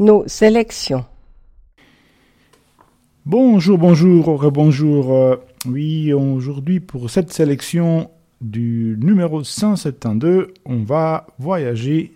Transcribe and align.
nos 0.00 0.26
sélections. 0.26 1.04
Bonjour, 3.26 3.76
bonjour, 3.76 4.50
bonjour. 4.50 5.12
Euh, 5.12 5.36
oui, 5.66 6.12
aujourd'hui 6.14 6.80
pour 6.80 7.10
cette 7.10 7.32
sélection 7.32 8.10
du 8.40 8.96
numéro 8.98 9.44
172, 9.44 10.48
on 10.64 10.82
va 10.84 11.26
voyager, 11.38 12.14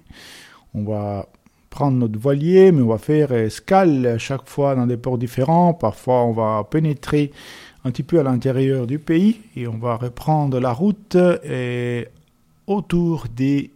on 0.75 0.83
va 0.85 1.29
prendre 1.69 1.99
notre 1.99 2.19
voilier, 2.19 2.73
mais 2.73 2.81
on 2.81 2.89
va 2.89 2.99
faire 2.99 3.33
escale 3.33 4.17
chaque 4.19 4.49
fois 4.49 4.75
dans 4.75 4.87
des 4.87 4.97
ports 4.97 5.19
différents. 5.19 5.75
Parfois, 5.75 6.25
on 6.25 6.33
va 6.33 6.65
pénétrer 6.65 7.33
un 7.85 7.91
petit 7.91 8.03
peu 8.03 8.19
à 8.19 8.23
l'intérieur 8.23 8.87
du 8.87 8.99
pays 8.99 9.41
et 9.57 9.69
on 9.69 9.77
va 9.77 9.97
reprendre 9.97 10.59
la 10.59 10.73
route 10.73 11.19
et 11.45 12.09
autour 12.67 13.27
de 13.37 13.69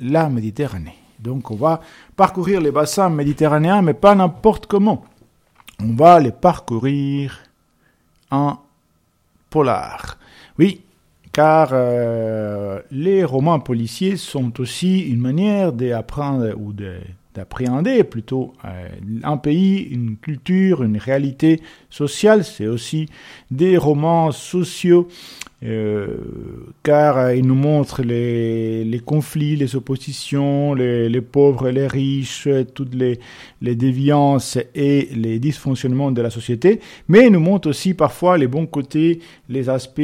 la 0.00 0.30
Méditerranée. 0.30 1.01
Donc, 1.22 1.50
on 1.50 1.56
va 1.56 1.80
parcourir 2.16 2.60
les 2.60 2.72
bassins 2.72 3.08
méditerranéens, 3.08 3.82
mais 3.82 3.94
pas 3.94 4.14
n'importe 4.14 4.66
comment. 4.66 5.04
On 5.80 5.94
va 5.94 6.20
les 6.20 6.32
parcourir 6.32 7.38
en 8.30 8.58
polar. 9.50 10.18
Oui, 10.58 10.82
car 11.32 11.70
euh, 11.72 12.80
les 12.90 13.24
romans 13.24 13.60
policiers 13.60 14.16
sont 14.16 14.60
aussi 14.60 15.00
une 15.00 15.20
manière 15.20 15.72
d'apprendre 15.72 16.54
ou 16.58 16.72
d'appréhender 16.72 18.04
plutôt 18.04 18.52
euh, 18.64 18.88
un 19.22 19.36
pays, 19.36 19.78
une 19.78 20.16
culture, 20.16 20.82
une 20.82 20.98
réalité 20.98 21.62
sociale. 21.88 22.44
C'est 22.44 22.66
aussi 22.66 23.08
des 23.50 23.76
romans 23.76 24.32
sociaux 24.32 25.08
euh, 25.64 26.16
car 26.82 27.18
euh, 27.18 27.36
il 27.36 27.46
nous 27.46 27.54
montre 27.54 28.02
les, 28.02 28.84
les, 28.84 28.98
conflits, 28.98 29.54
les 29.54 29.76
oppositions, 29.76 30.74
les, 30.74 31.08
les, 31.08 31.20
pauvres 31.20 31.70
les 31.70 31.86
riches, 31.86 32.48
toutes 32.74 32.94
les, 32.94 33.20
les 33.60 33.76
déviances 33.76 34.58
et 34.74 35.08
les 35.14 35.38
dysfonctionnements 35.38 36.10
de 36.10 36.20
la 36.20 36.30
société, 36.30 36.80
mais 37.06 37.26
il 37.26 37.32
nous 37.32 37.40
montre 37.40 37.68
aussi 37.68 37.94
parfois 37.94 38.38
les 38.38 38.48
bons 38.48 38.66
côtés, 38.66 39.20
les 39.48 39.68
aspects 39.68 40.00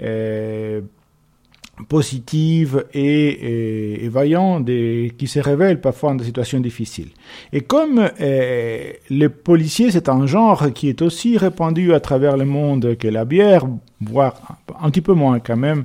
euh, 0.00 0.80
positive 1.88 2.86
et, 2.94 4.04
et, 4.04 4.08
vaillant 4.08 4.60
des, 4.60 5.12
qui 5.18 5.26
se 5.26 5.38
révèlent 5.38 5.80
parfois 5.80 6.10
dans 6.10 6.16
des 6.16 6.24
situations 6.24 6.60
difficiles. 6.60 7.10
Et 7.52 7.60
comme 7.60 8.08
euh, 8.20 8.92
les 9.10 9.28
policiers, 9.28 9.90
c'est 9.90 10.08
un 10.08 10.26
genre 10.26 10.72
qui 10.72 10.88
est 10.88 11.02
aussi 11.02 11.36
répandu 11.36 11.92
à 11.92 12.00
travers 12.00 12.36
le 12.36 12.44
monde 12.44 12.96
que 12.96 13.08
la 13.08 13.24
bière, 13.24 13.66
voire 14.00 14.58
un 14.80 14.90
petit 14.90 15.02
peu 15.02 15.12
moins 15.12 15.38
quand 15.38 15.56
même. 15.56 15.84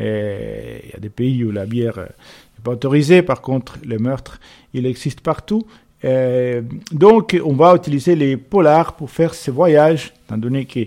Euh, 0.00 0.78
il 0.84 0.90
y 0.90 0.96
a 0.96 1.00
des 1.00 1.10
pays 1.10 1.44
où 1.44 1.50
la 1.50 1.66
bière 1.66 1.96
n'est 1.96 2.62
pas 2.62 2.72
autorisée, 2.72 3.22
par 3.22 3.40
contre, 3.40 3.78
le 3.84 3.98
meurtre, 3.98 4.38
il 4.74 4.86
existe 4.86 5.20
partout. 5.20 5.66
Euh, 6.04 6.62
donc, 6.90 7.38
on 7.44 7.52
va 7.52 7.74
utiliser 7.74 8.16
les 8.16 8.36
polars 8.36 8.94
pour 8.94 9.10
faire 9.10 9.34
ces 9.34 9.50
voyages, 9.50 10.12
étant 10.26 10.38
donné 10.38 10.64
que 10.64 10.80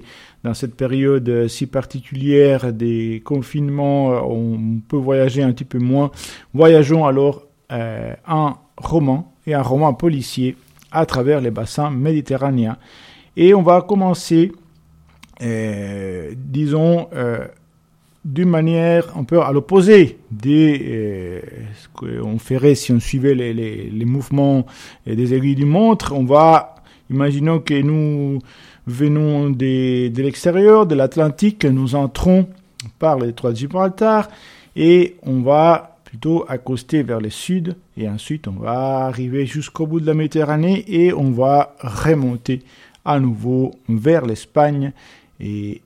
dans 0.45 0.53
cette 0.53 0.75
période 0.75 1.47
si 1.47 1.65
particulière 1.65 2.71
des 2.71 3.23
confinements, 3.25 4.11
euh, 4.11 4.19
on 4.21 4.79
peut 4.88 4.95
voyager 4.95 5.41
un 5.41 5.51
petit 5.51 5.65
peu 5.65 5.79
moins. 5.79 6.11
Voyageons 6.53 7.05
alors 7.07 7.47
euh, 7.71 8.13
un 8.27 8.55
roman 8.77 9.33
et 9.47 9.55
un 9.55 9.63
roman 9.63 9.95
policier 9.95 10.55
à 10.91 11.07
travers 11.07 11.41
les 11.41 11.49
bassins 11.49 11.89
méditerranéens. 11.89 12.77
Et 13.35 13.55
on 13.55 13.63
va 13.63 13.81
commencer, 13.81 14.51
euh, 15.41 16.31
disons, 16.38 17.09
d'une 18.23 18.49
manière 18.49 19.17
un 19.17 19.23
peu 19.23 19.41
à 19.41 19.51
l'opposé 19.51 20.19
de 20.31 21.41
ce 21.73 21.88
qu'on 21.93 22.38
ferait 22.38 22.75
si 22.75 22.91
on 22.91 22.99
suivait 22.99 23.33
les, 23.33 23.53
les 23.53 24.05
mouvements 24.05 24.66
des 25.07 25.33
aiguilles 25.33 25.55
du 25.55 25.66
montre. 25.66 26.13
On 26.13 26.23
va, 26.23 26.75
imaginons 27.09 27.59
que 27.59 27.81
nous 27.81 28.39
venons 28.88 29.50
de, 29.50 30.22
l'extérieur, 30.22 30.85
de 30.85 30.96
l'Atlantique, 30.96 31.66
nous 31.66 31.96
entrons 31.96 32.47
par 33.00 33.19
l'étroit 33.19 33.51
de 33.51 33.57
Gibraltar 33.57 34.29
et 34.75 35.16
on 35.23 35.41
va 35.41 35.97
plutôt 36.06 36.46
accoster 36.47 37.03
vers 37.03 37.19
le 37.19 37.29
sud 37.29 37.75
et 37.97 38.07
ensuite 38.07 38.47
on 38.47 38.53
va 38.59 39.06
arriver 39.06 39.45
jusqu'au 39.45 39.88
bout 39.88 40.00
de 40.00 40.06
la 40.06 40.13
Méditerranée 40.13 40.85
et 40.88 41.13
on 41.13 41.31
va 41.31 41.75
remonter 41.79 42.62
à 43.03 43.19
nouveau 43.19 43.72
vers 43.90 44.25
l'Espagne 44.25 44.91
et 45.40 45.81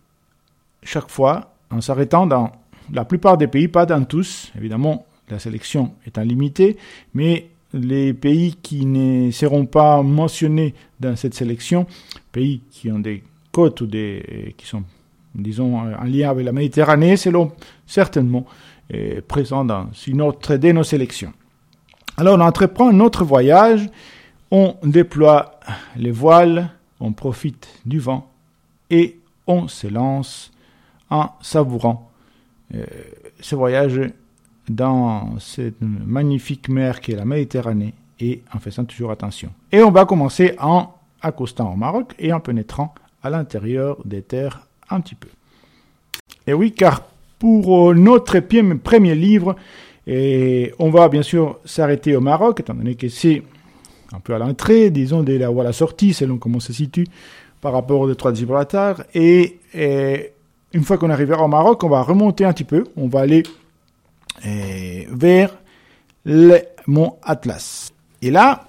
chaque 0.84 1.10
fois 1.10 1.54
en 1.72 1.82
s'arrêtant 1.82 2.26
dans 2.26 2.52
la 2.92 3.06
plupart 3.06 3.38
des 3.38 3.48
pays, 3.48 3.68
pas 3.68 3.86
dans 3.86 4.04
tous, 4.04 4.52
évidemment 4.58 5.06
la 5.30 5.40
sélection 5.40 5.94
étant 6.08 6.22
limitée, 6.24 6.78
mais 7.14 7.50
les 7.74 8.14
pays 8.14 8.56
qui 8.62 8.86
ne 8.86 9.32
seront 9.32 9.66
pas 9.66 10.02
mentionnés 10.02 10.74
dans 11.00 11.16
cette 11.16 11.34
sélection, 11.34 11.86
pays 12.32 12.62
qui 12.72 12.92
ont 12.92 13.00
des 13.00 13.24
côtes 13.52 13.82
ou 13.82 13.86
des, 13.86 14.56
qui 14.58 14.66
sont, 14.66 14.84
disons, 15.36 15.78
en 15.78 16.04
lien 16.04 16.30
avec 16.30 16.46
la 16.46 16.52
Méditerranée, 16.52 17.18
seront 17.18 17.52
certainement 17.86 18.46
euh, 18.94 19.22
présents 19.28 19.66
dans 19.66 19.88
une 20.08 20.22
autre 20.22 20.56
de 20.56 20.72
nos 20.72 20.84
sélections. 20.84 21.34
Alors 22.18 22.38
on 22.38 22.42
entreprend 22.42 22.92
notre 22.92 23.24
voyage, 23.24 23.88
on 24.52 24.76
déploie 24.84 25.60
les 25.96 26.12
voiles, 26.12 26.72
on 27.00 27.14
profite 27.14 27.70
du 27.86 28.00
vent 28.00 28.30
et 28.90 29.20
on 29.48 29.68
se 29.68 29.88
lance 29.88 30.52
en 31.10 31.30
savourant 31.42 32.10
euh, 32.74 32.86
ce 33.40 33.56
voyage 33.56 34.02
dans 34.70 35.40
cette 35.40 35.82
magnifique 35.82 36.70
mer 36.70 37.02
qui 37.02 37.12
est 37.12 37.16
la 37.16 37.26
Méditerranée 37.26 37.94
et 38.20 38.42
en 38.54 38.60
faisant 38.60 38.86
toujours 38.86 39.12
attention. 39.12 39.50
Et 39.72 39.82
on 39.82 39.92
va 39.92 40.06
commencer 40.06 40.56
en 40.60 40.94
accostant 41.22 41.74
au 41.74 41.76
Maroc 41.76 42.14
et 42.20 42.32
en 42.32 42.40
pénétrant 42.40 42.94
à 43.24 43.30
l'intérieur 43.30 43.98
des 44.06 44.22
terres 44.22 44.68
un 44.90 45.02
petit 45.02 45.16
peu. 45.16 45.28
Et 46.48 46.54
oui, 46.54 46.72
car 46.72 47.04
pour 47.40 47.94
notre 47.94 48.40
premier 48.40 49.16
livre, 49.16 49.56
on 50.08 50.90
va 50.90 51.10
bien 51.10 51.24
sûr 51.24 51.60
s'arrêter 51.66 52.16
au 52.16 52.22
Maroc, 52.22 52.60
étant 52.60 52.74
donné 52.74 52.96
que 52.96 53.10
c'est 53.10 53.44
un 54.12 54.20
peu 54.20 54.34
à 54.34 54.40
l'entrée, 54.40 54.90
disons, 54.90 55.24
de 55.24 55.34
la, 55.34 55.52
ou 55.52 55.62
à 55.62 55.64
la 55.64 55.74
sortie, 55.74 56.14
selon 56.14 56.38
comment 56.38 56.58
on 56.58 56.62
se 56.62 56.74
situe 56.74 57.06
par 57.62 57.74
rapport 57.74 58.02
au 58.02 58.08
détroit 58.08 58.32
de 58.32 58.38
Gibraltar. 58.38 59.04
Et 59.14 59.60
une 60.74 60.84
fois 60.84 60.98
qu'on 60.98 61.10
arrivera 61.10 61.44
au 61.44 61.48
Maroc, 61.48 61.84
on 61.84 61.90
va 61.90 62.02
remonter 62.02 62.46
un 62.46 62.54
petit 62.54 62.64
peu, 62.64 62.86
on 62.96 63.08
va 63.08 63.22
aller 63.22 63.44
vers 64.44 65.58
le 66.26 66.60
mont 66.88 67.16
Atlas. 67.24 67.92
Et 68.22 68.32
là, 68.32 68.66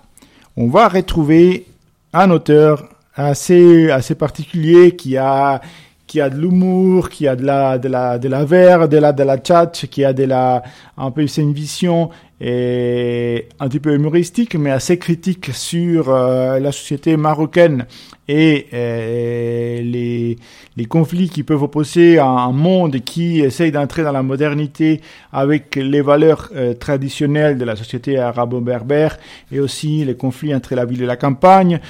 on 0.56 0.68
va 0.68 0.88
retrouver 0.88 1.66
un 2.12 2.30
auteur 2.30 2.88
assez, 3.14 3.90
assez 3.90 4.14
particulier 4.14 4.96
qui 4.96 5.16
a, 5.16 5.60
qui 6.06 6.20
a 6.20 6.28
de 6.28 6.36
l'humour, 6.36 7.08
qui 7.08 7.28
a 7.28 7.36
de 7.36 7.44
la, 7.44 7.78
de 7.78 7.88
la, 7.88 8.18
de 8.18 8.28
la 8.28 8.44
verre, 8.44 8.88
de 8.88 8.96
la, 8.98 9.12
de 9.12 9.22
la 9.22 9.36
chat, 9.42 9.86
qui 9.90 10.04
a 10.04 10.12
de 10.12 10.24
la, 10.24 10.62
un 10.96 11.10
peu, 11.10 11.24
une 11.36 11.52
vision 11.52 12.10
et 12.40 13.48
un 13.58 13.68
petit 13.68 13.80
peu 13.80 13.94
humoristique, 13.94 14.54
mais 14.54 14.70
assez 14.70 14.98
critique 14.98 15.50
sur 15.52 16.08
euh, 16.08 16.58
la 16.58 16.72
société 16.72 17.18
marocaine 17.18 17.84
et 18.28 18.66
euh, 18.72 19.82
les, 19.82 20.38
les 20.76 20.84
conflits 20.86 21.28
qui 21.28 21.42
peuvent 21.42 21.62
opposer 21.62 22.18
à 22.18 22.26
un 22.26 22.52
monde 22.52 23.00
qui 23.00 23.40
essaye 23.40 23.72
d'entrer 23.72 24.04
dans 24.04 24.12
la 24.12 24.22
modernité 24.22 25.02
avec 25.32 25.76
les 25.76 26.00
valeurs 26.00 26.48
euh, 26.56 26.72
traditionnelles 26.72 27.58
de 27.58 27.64
la 27.66 27.76
société 27.76 28.18
arabo-berbère 28.18 29.18
et 29.52 29.60
aussi 29.60 30.04
les 30.06 30.14
conflits 30.14 30.54
entre 30.54 30.74
la 30.74 30.86
ville 30.86 31.02
et 31.02 31.06
la 31.06 31.16
campagne 31.16 31.80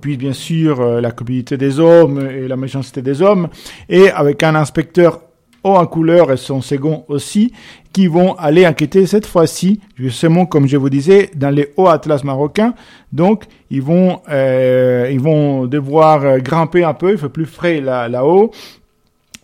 puis 0.00 0.16
bien 0.16 0.32
sûr 0.32 0.82
la 0.82 1.10
communauté 1.10 1.58
des 1.58 1.78
hommes 1.78 2.26
et 2.26 2.48
la 2.48 2.56
méchanceté 2.56 3.02
des 3.02 3.20
hommes, 3.20 3.48
et 3.90 4.08
avec 4.08 4.42
un 4.42 4.54
inspecteur 4.54 5.20
haut 5.64 5.76
en 5.76 5.86
couleur 5.86 6.32
et 6.32 6.36
son 6.36 6.60
second 6.60 7.04
aussi, 7.08 7.52
qui 7.92 8.06
vont 8.06 8.34
aller 8.34 8.66
enquêter 8.66 9.06
cette 9.06 9.26
fois-ci, 9.26 9.80
justement 9.96 10.46
comme 10.46 10.66
je 10.66 10.76
vous 10.76 10.90
disais, 10.90 11.30
dans 11.34 11.50
les 11.50 11.72
hauts 11.76 11.88
atlas 11.88 12.22
marocains. 12.24 12.74
Donc 13.12 13.44
ils 13.70 13.82
vont 13.82 14.20
euh, 14.28 15.08
ils 15.10 15.20
vont 15.20 15.66
devoir 15.66 16.24
euh, 16.24 16.38
grimper 16.38 16.84
un 16.84 16.94
peu, 16.94 17.12
il 17.12 17.18
fait 17.18 17.28
plus 17.28 17.46
frais 17.46 17.80
là 17.80 18.08
là-haut. 18.08 18.50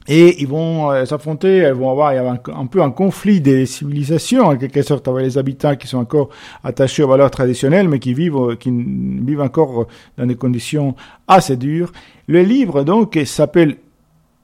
Et 0.09 0.41
ils 0.41 0.47
vont 0.47 0.93
euh, 0.93 1.05
s'affronter, 1.05 1.67
ils 1.67 1.73
vont 1.73 1.91
avoir, 1.91 2.13
il 2.13 2.17
y 2.17 2.19
a 2.21 2.41
un, 2.55 2.67
peu 2.67 2.81
un 2.81 2.93
conflit 2.93 3.41
des 3.41 3.67
civilisations, 3.67 4.45
en 4.45 4.57
quelque 4.57 4.83
sorte, 4.83 5.09
avec 5.09 5.25
les 5.25 5.37
habitants 5.37 5.75
qui 5.75 5.89
sont 5.89 5.99
encore 5.99 6.29
attachés 6.63 7.03
aux 7.03 7.09
valeurs 7.09 7.33
traditionnelles, 7.33 7.89
mais 7.89 7.99
qui 7.99 8.15
vivent, 8.15 8.57
qui 8.57 8.71
vivent 8.71 9.41
encore 9.41 9.89
dans 10.17 10.27
des 10.27 10.37
conditions 10.37 10.95
assez 11.27 11.57
dures. 11.57 11.91
Le 12.29 12.43
livre, 12.43 12.85
donc, 12.85 13.19
s'appelle 13.25 13.79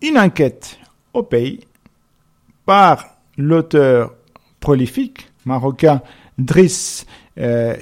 Une 0.02 0.18
enquête 0.18 0.80
au 1.14 1.22
pays 1.22 1.60
par 2.64 3.16
l'auteur 3.36 4.14
prolifique 4.60 5.28
marocain 5.44 6.00
Driss 6.38 7.04
euh, 7.38 7.74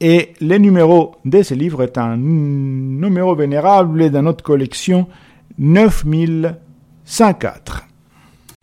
Et 0.00 0.32
le 0.40 0.58
numéro 0.58 1.16
de 1.24 1.42
ce 1.42 1.54
livre 1.54 1.82
est 1.82 1.98
un 1.98 2.16
numéro 2.16 3.34
vénérable 3.34 4.10
dans 4.10 4.22
notre 4.22 4.44
collection 4.44 5.08
9104. 5.58 7.84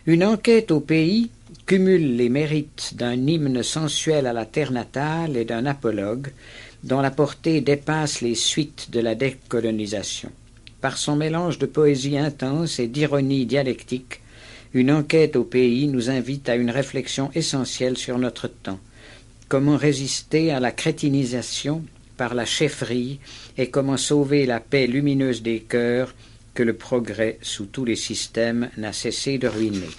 Une 0.05 0.23
enquête 0.23 0.71
au 0.71 0.79
pays 0.79 1.31
cumule 1.65 2.15
les 2.15 2.29
mérites 2.29 2.93
d'un 2.95 3.13
hymne 3.13 3.63
sensuel 3.63 4.27
à 4.27 4.33
la 4.33 4.45
terre 4.45 4.71
natale 4.71 5.35
et 5.35 5.45
d'un 5.45 5.65
apologue 5.65 6.27
dont 6.83 7.01
la 7.01 7.11
portée 7.11 7.61
dépasse 7.61 8.21
les 8.21 8.35
suites 8.35 8.91
de 8.91 8.99
la 8.99 9.15
décolonisation. 9.15 10.29
Par 10.85 10.99
son 10.99 11.15
mélange 11.15 11.57
de 11.57 11.65
poésie 11.65 12.15
intense 12.15 12.77
et 12.77 12.85
d'ironie 12.85 13.47
dialectique, 13.47 14.21
une 14.75 14.91
enquête 14.91 15.35
au 15.35 15.43
pays 15.43 15.87
nous 15.87 16.11
invite 16.11 16.47
à 16.47 16.55
une 16.55 16.69
réflexion 16.69 17.31
essentielle 17.33 17.97
sur 17.97 18.19
notre 18.19 18.47
temps. 18.47 18.77
Comment 19.49 19.77
résister 19.77 20.51
à 20.51 20.59
la 20.59 20.71
crétinisation 20.71 21.81
par 22.17 22.35
la 22.35 22.45
chefferie 22.45 23.19
et 23.57 23.71
comment 23.71 23.97
sauver 23.97 24.45
la 24.45 24.59
paix 24.59 24.85
lumineuse 24.85 25.41
des 25.41 25.61
cœurs 25.61 26.13
que 26.53 26.61
le 26.61 26.73
progrès 26.73 27.39
sous 27.41 27.65
tous 27.65 27.83
les 27.83 27.95
systèmes 27.95 28.69
n'a 28.77 28.93
cessé 28.93 29.39
de 29.39 29.47
ruiner. 29.47 29.89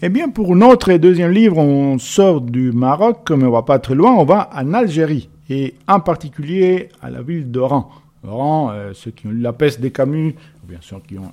Eh 0.00 0.10
bien, 0.10 0.28
pour 0.28 0.54
notre 0.54 0.92
deuxième 0.92 1.32
livre, 1.32 1.58
on 1.58 1.98
sort 1.98 2.40
du 2.40 2.70
Maroc, 2.70 3.32
mais 3.32 3.46
on 3.46 3.50
va 3.50 3.62
pas 3.62 3.80
très 3.80 3.96
loin, 3.96 4.14
on 4.14 4.24
va 4.24 4.48
en 4.54 4.74
Algérie, 4.74 5.28
et 5.50 5.74
en 5.88 5.98
particulier 5.98 6.90
à 7.02 7.10
la 7.10 7.20
ville 7.20 7.50
d'Oran. 7.50 7.90
Oran, 8.26 8.70
euh, 8.72 8.92
ceux 8.94 9.10
qui 9.10 9.26
ont 9.26 9.30
eu 9.30 9.40
la 9.40 9.52
peste 9.52 9.80
des 9.80 9.90
Camus, 9.90 10.34
bien 10.64 10.80
sûr 10.80 11.00
qui 11.06 11.18
ont, 11.18 11.32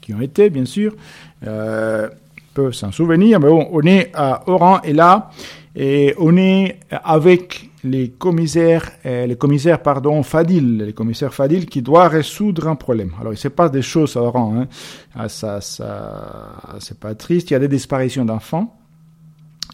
qui 0.00 0.14
ont 0.14 0.20
été, 0.20 0.50
bien 0.50 0.64
sûr, 0.64 0.94
euh, 1.46 2.08
peuvent 2.54 2.72
s'en 2.72 2.92
souvenir, 2.92 3.40
mais 3.40 3.48
bon, 3.48 3.68
on 3.72 3.82
est 3.82 4.10
à 4.14 4.42
Oran, 4.46 4.80
et 4.82 4.92
là, 4.92 5.30
et 5.74 6.14
on 6.18 6.36
est 6.36 6.80
avec 6.90 7.70
les 7.84 8.10
commissaires, 8.10 8.92
euh, 9.06 9.26
les 9.26 9.36
commissaires 9.36 9.82
pardon, 9.82 10.22
Fadil, 10.22 10.78
les 10.78 10.92
commissaires 10.92 11.34
Fadil 11.34 11.66
qui 11.66 11.82
doit 11.82 12.08
résoudre 12.08 12.68
un 12.68 12.76
problème. 12.76 13.12
Alors 13.20 13.32
il 13.32 13.38
se 13.38 13.48
passe 13.48 13.70
des 13.70 13.82
choses 13.82 14.16
à 14.16 14.20
Oran, 14.20 14.54
hein. 14.56 14.68
ah, 15.14 15.28
ça, 15.28 15.60
ça, 15.60 16.52
c'est 16.78 16.98
pas 16.98 17.14
triste. 17.14 17.50
Il 17.50 17.54
y 17.54 17.56
a 17.56 17.58
des 17.58 17.68
disparitions 17.68 18.24
d'enfants. 18.24 18.76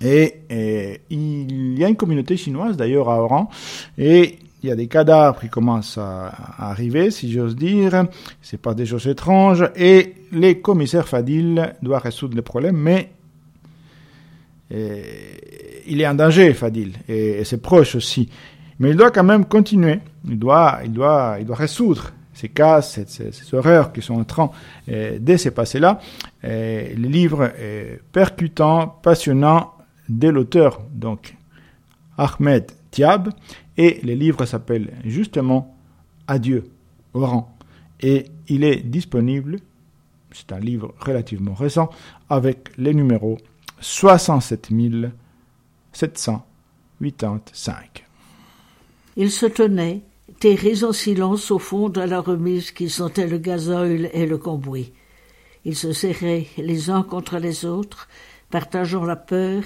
Et, 0.01 1.01
il 1.11 1.77
y 1.77 1.85
a 1.85 1.89
une 1.89 1.97
communauté 1.97 2.37
chinoise 2.37 2.77
d'ailleurs 2.77 3.09
à 3.09 3.21
Oran 3.21 3.51
et 3.97 4.39
il 4.63 4.69
y 4.69 4.73
a 4.73 4.77
des 4.77 4.89
cadavres 4.89 5.41
qui 5.41 5.49
commencent 5.49 5.99
à, 5.99 6.33
arriver, 6.59 7.11
si 7.11 7.31
j'ose 7.31 7.55
dire. 7.55 8.05
C'est 8.43 8.61
pas 8.61 8.75
des 8.75 8.87
choses 8.87 9.07
étranges 9.07 9.65
et 9.77 10.15
les 10.33 10.61
commissaires 10.61 11.09
Fadil 11.09 11.75
doivent 11.83 12.03
résoudre 12.03 12.37
le 12.37 12.43
problème, 12.43 12.77
mais 12.77 13.13
il 14.71 16.01
est 16.01 16.07
en 16.07 16.15
danger, 16.15 16.53
Fadil, 16.55 16.93
et, 17.09 17.45
ses 17.45 17.59
proches 17.59 17.95
aussi. 17.95 18.29
Mais 18.79 18.91
il 18.91 18.97
doit 18.97 19.11
quand 19.11 19.25
même 19.25 19.45
continuer. 19.47 20.01
Il 20.29 20.39
doit, 20.39 20.81
il 20.85 20.93
doit, 20.93 21.37
il 21.39 21.47
doit 21.47 21.57
résoudre 21.57 22.13
ces 22.39 22.49
cas, 22.49 22.83
ces, 22.83 23.05
horreurs 23.53 23.93
qui 23.93 24.01
sont 24.01 24.15
en 24.15 24.25
train 24.25 24.51
euh, 24.89 25.19
de 25.19 25.37
se 25.37 25.49
passer 25.49 25.81
là. 25.81 25.99
le 26.43 26.95
livre 26.95 27.51
est 27.59 28.01
percutant, 28.13 28.87
passionnant 29.03 29.73
de 30.09 30.29
l'auteur, 30.29 30.81
donc 30.93 31.35
Ahmed 32.17 32.71
Tiab, 32.91 33.31
et 33.79 34.01
le 34.03 34.13
livre 34.15 34.45
s'appelle 34.45 34.93
justement 35.05 35.75
Adieu, 36.27 36.65
Oran. 37.15 37.57
Et 38.01 38.27
il 38.49 38.65
est 38.65 38.81
disponible, 38.81 39.61
c'est 40.33 40.53
un 40.53 40.59
livre 40.59 40.95
relativement 41.01 41.55
récent, 41.55 41.89
avec 42.29 42.77
les 42.77 42.93
numéros 42.93 43.39
67 43.81 44.69
785. 45.93 48.05
Ils 49.17 49.31
se 49.31 49.47
tenaient, 49.47 50.03
terrés 50.41 50.85
en 50.85 50.93
silence 50.93 51.51
au 51.51 51.59
fond 51.59 51.89
de 51.89 52.01
la 52.01 52.21
remise 52.21 52.73
qui 52.73 52.91
sentait 52.91 53.27
le 53.27 53.39
gazole 53.39 54.11
et 54.13 54.27
le 54.27 54.39
cambouis. 54.39 54.93
Ils 55.65 55.77
se 55.77 55.93
serraient 55.93 56.47
les 56.57 56.91
uns 56.91 57.03
contre 57.03 57.39
les 57.39 57.65
autres, 57.65 58.09
partageant 58.51 59.05
la 59.05 59.17
peur, 59.17 59.63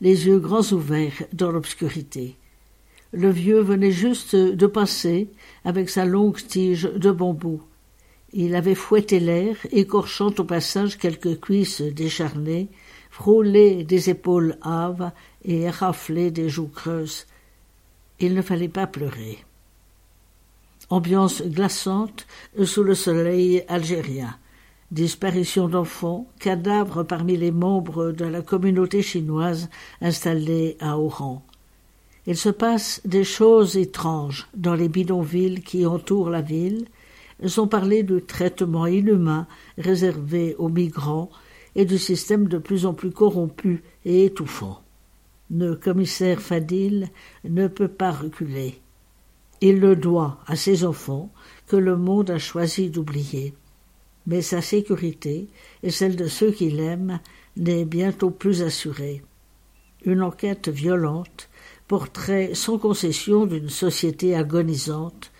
les 0.00 0.26
yeux 0.26 0.38
grands 0.38 0.72
ouverts 0.72 1.24
dans 1.32 1.50
l'obscurité. 1.50 2.36
Le 3.12 3.30
vieux 3.30 3.60
venait 3.60 3.92
juste 3.92 4.34
de 4.34 4.66
passer 4.66 5.30
avec 5.64 5.88
sa 5.88 6.04
longue 6.04 6.36
tige 6.36 6.90
de 6.94 7.10
bambou. 7.10 7.62
Il 8.32 8.54
avait 8.54 8.74
fouetté 8.74 9.20
l'air, 9.20 9.56
écorchant 9.70 10.32
au 10.38 10.44
passage 10.44 10.98
quelques 10.98 11.40
cuisses 11.40 11.80
décharnées, 11.80 12.68
frôlé 13.10 13.84
des 13.84 14.10
épaules 14.10 14.58
hâves 14.62 15.10
et 15.44 15.70
raflé 15.70 16.30
des 16.30 16.48
joues 16.48 16.68
creuses. 16.68 17.26
Il 18.18 18.34
ne 18.34 18.42
fallait 18.42 18.68
pas 18.68 18.86
pleurer. 18.86 19.38
Ambiance 20.90 21.42
glaçante 21.42 22.26
sous 22.64 22.82
le 22.82 22.94
soleil 22.94 23.64
algérien. 23.68 24.36
Disparition 24.90 25.68
d'enfants, 25.68 26.28
cadavres 26.38 27.02
parmi 27.02 27.36
les 27.36 27.50
membres 27.50 28.12
de 28.12 28.24
la 28.24 28.42
communauté 28.42 29.02
chinoise 29.02 29.68
installée 30.00 30.76
à 30.80 30.98
Oran. 30.98 31.44
Il 32.26 32.36
se 32.36 32.48
passe 32.48 33.00
des 33.04 33.24
choses 33.24 33.76
étranges 33.76 34.48
dans 34.54 34.74
les 34.74 34.88
bidonvilles 34.88 35.62
qui 35.62 35.86
entourent 35.86 36.30
la 36.30 36.42
ville, 36.42 36.86
sans 37.44 37.68
parler 37.68 38.02
de 38.02 38.18
traitements 38.18 38.86
inhumains 38.86 39.46
réservés 39.78 40.56
aux 40.58 40.68
migrants 40.68 41.30
et 41.76 41.84
du 41.84 41.98
système 41.98 42.48
de 42.48 42.58
plus 42.58 42.86
en 42.86 42.94
plus 42.94 43.10
corrompu 43.10 43.84
et 44.04 44.24
étouffant. 44.24 44.82
Le 45.50 45.76
commissaire 45.76 46.40
Fadil 46.40 47.08
ne 47.44 47.68
peut 47.68 47.88
pas 47.88 48.10
reculer. 48.10 48.80
Il 49.60 49.78
le 49.78 49.94
doit 49.94 50.38
à 50.46 50.56
ses 50.56 50.84
enfants 50.84 51.30
que 51.66 51.76
le 51.76 51.96
monde 51.96 52.30
a 52.30 52.38
choisi 52.38 52.90
d'oublier. 52.90 53.54
Mais 54.26 54.42
sa 54.42 54.60
sécurité 54.60 55.48
et 55.84 55.90
celle 55.90 56.16
de 56.16 56.26
ceux 56.26 56.50
qu'il 56.50 56.80
aime 56.80 57.20
n'est 57.56 57.84
bientôt 57.84 58.30
plus 58.30 58.62
assurée. 58.62 59.22
Une 60.04 60.22
enquête 60.22 60.68
violente, 60.68 61.48
portrait 61.88 62.54
sans 62.54 62.78
concession 62.78 63.46
d'une 63.46 63.68
société 63.68 64.34
agonisante, 64.34 65.30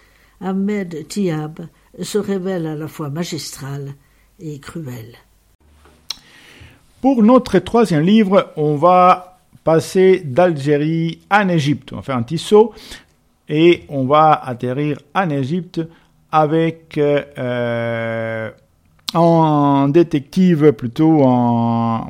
Ahmed 0.41 1.09
Tiab 1.09 1.61
se 2.03 2.19
révèle 2.19 2.67
à 2.67 2.75
la 2.75 2.89
fois 2.89 3.11
magistral 3.11 3.95
et 4.39 4.59
cruel. 4.59 5.17
Pour 7.01 7.23
notre 7.23 7.59
troisième 7.59 8.03
livre, 8.03 8.53
on 8.57 8.77
va 8.77 9.39
passer 9.65 10.23
d'Algérie 10.25 11.21
en 11.31 11.49
Égypte. 11.49 11.93
On 11.93 11.97
va 11.97 12.03
faire 12.03 12.17
un 12.17 12.23
petit 12.23 12.39
saut 12.39 12.73
et 13.49 13.85
on 13.89 14.07
va 14.07 14.33
atterrir 14.33 14.99
en 15.15 15.31
Égypte 15.31 15.81
avec 16.31 16.99
euh, 16.99 18.51
un 19.15 19.89
détective, 19.89 20.73
plutôt 20.73 21.27
un, 21.27 22.07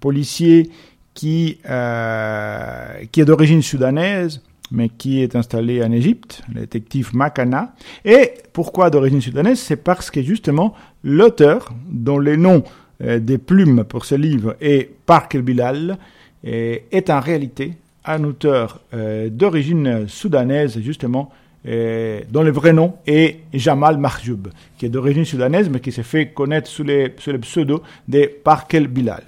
policier 0.00 0.70
qui, 1.18 1.58
euh, 1.68 3.04
qui 3.10 3.20
est 3.20 3.24
d'origine 3.24 3.60
soudanaise, 3.60 4.40
mais 4.70 4.88
qui 4.88 5.20
est 5.20 5.34
installé 5.34 5.82
en 5.82 5.90
Égypte, 5.90 6.42
le 6.54 6.60
détective 6.60 7.10
Makana. 7.12 7.74
Et 8.04 8.34
pourquoi 8.52 8.88
d'origine 8.88 9.20
soudanaise? 9.20 9.58
C'est 9.58 9.82
parce 9.82 10.12
que 10.12 10.22
justement 10.22 10.74
l'auteur, 11.02 11.74
dont 11.90 12.20
les 12.20 12.36
noms 12.36 12.62
euh, 13.02 13.18
des 13.18 13.38
plumes 13.38 13.82
pour 13.82 14.04
ce 14.04 14.14
livre 14.14 14.54
et 14.60 14.88
Park 15.06 15.34
El 15.34 15.42
Bilal 15.42 15.98
est 16.44 17.10
en 17.10 17.18
réalité 17.18 17.72
un 18.04 18.22
auteur 18.22 18.80
euh, 18.94 19.28
d'origine 19.28 20.06
soudanaise, 20.06 20.78
justement, 20.80 21.32
euh, 21.66 22.20
dont 22.30 22.44
le 22.44 22.52
vrai 22.52 22.72
nom 22.72 22.94
est 23.08 23.40
Jamal 23.52 23.98
Marjoub, 23.98 24.48
qui 24.78 24.86
est 24.86 24.88
d'origine 24.88 25.24
soudanaise, 25.24 25.68
mais 25.68 25.80
qui 25.80 25.90
s'est 25.90 26.04
fait 26.04 26.28
connaître 26.28 26.68
sous, 26.68 26.84
sous 27.18 27.32
le 27.32 27.38
pseudo 27.40 27.82
de 28.06 28.30
Park 28.44 28.72
El 28.74 28.86
Bilal. 28.86 29.24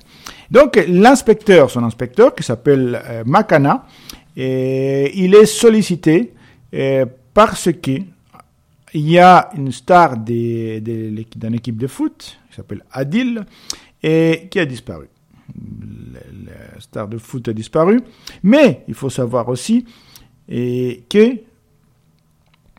Donc, 0.50 0.82
l'inspecteur, 0.88 1.70
son 1.70 1.84
inspecteur, 1.84 2.34
qui 2.34 2.42
s'appelle 2.42 3.00
Makana, 3.24 3.86
et 4.36 5.12
il 5.14 5.34
est 5.34 5.46
sollicité 5.46 6.32
parce 7.34 7.70
que 7.72 7.98
il 8.92 9.08
y 9.08 9.18
a 9.18 9.50
une 9.56 9.70
star 9.70 10.16
d'une 10.16 11.54
équipe 11.54 11.76
de 11.76 11.86
foot 11.86 12.38
qui 12.48 12.56
s'appelle 12.56 12.84
Adil 12.90 13.44
et 14.02 14.48
qui 14.50 14.58
a 14.58 14.66
disparu. 14.66 15.08
La 15.54 16.80
star 16.80 17.08
de 17.08 17.18
foot 17.18 17.48
a 17.48 17.52
disparu. 17.52 18.00
Mais 18.42 18.82
il 18.88 18.94
faut 18.94 19.10
savoir 19.10 19.48
aussi 19.48 19.84
que 20.48 21.38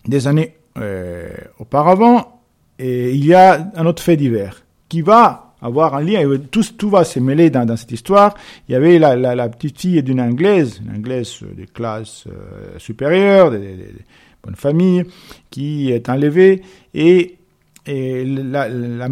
des 0.05 0.27
années 0.27 0.55
euh, 0.77 1.29
auparavant, 1.59 2.41
il 2.79 3.23
y 3.25 3.33
a 3.33 3.71
un 3.75 3.85
autre 3.85 4.01
fait 4.01 4.17
divers 4.17 4.63
qui 4.89 5.01
va 5.01 5.50
avoir 5.61 5.95
un 5.95 6.01
lien, 6.01 6.23
tout, 6.49 6.63
tout 6.77 6.89
va 6.89 7.03
se 7.03 7.19
mêler 7.19 7.49
dans, 7.49 7.75
cette 7.77 7.91
histoire. 7.91 8.35
Il 8.67 8.73
y 8.73 8.75
avait 8.75 8.99
la, 8.99 9.15
la, 9.15 9.49
petite 9.49 9.79
fille 9.79 10.03
d'une 10.03 10.21
anglaise, 10.21 10.81
une 10.83 10.97
anglaise 10.97 11.39
de 11.41 11.65
classe 11.65 12.25
euh, 12.27 12.77
supérieure, 12.77 13.51
bonne 13.51 14.55
famille, 14.55 15.03
qui 15.49 15.91
est 15.91 16.09
enlevée 16.09 16.61
et, 16.93 17.37
et 17.91 18.23
la, 18.23 18.69
la 18.69 19.09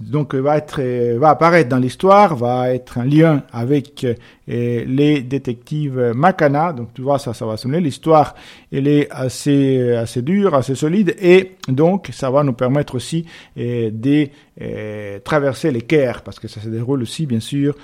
donc 0.00 0.34
va 0.34 0.56
être 0.56 0.80
va 1.18 1.30
apparaître 1.30 1.68
dans 1.68 1.78
l'histoire, 1.78 2.36
va 2.36 2.72
être 2.72 2.96
un 2.96 3.04
lien 3.04 3.42
avec 3.52 4.04
euh, 4.04 4.14
les 4.86 5.20
détectives 5.20 6.12
Makana. 6.14 6.72
Donc 6.72 6.94
tu 6.94 7.02
vois 7.02 7.18
ça 7.18 7.34
ça 7.34 7.44
va 7.44 7.58
sonner 7.58 7.80
l'histoire 7.80 8.34
elle 8.72 8.88
est 8.88 9.10
assez 9.10 9.92
assez 9.92 10.22
dure, 10.22 10.54
assez 10.54 10.74
solide 10.74 11.14
et 11.20 11.56
donc 11.68 12.08
ça 12.12 12.30
va 12.30 12.42
nous 12.42 12.54
permettre 12.54 12.94
aussi 12.94 13.26
euh, 13.58 13.90
de 13.92 14.28
euh, 14.62 15.18
traverser 15.18 15.70
les 15.70 15.82
Caire 15.82 16.22
parce 16.22 16.38
que 16.38 16.48
ça 16.48 16.60
se 16.60 16.68
déroule 16.68 17.02
aussi 17.02 17.26
bien 17.26 17.40
sûr 17.40 17.74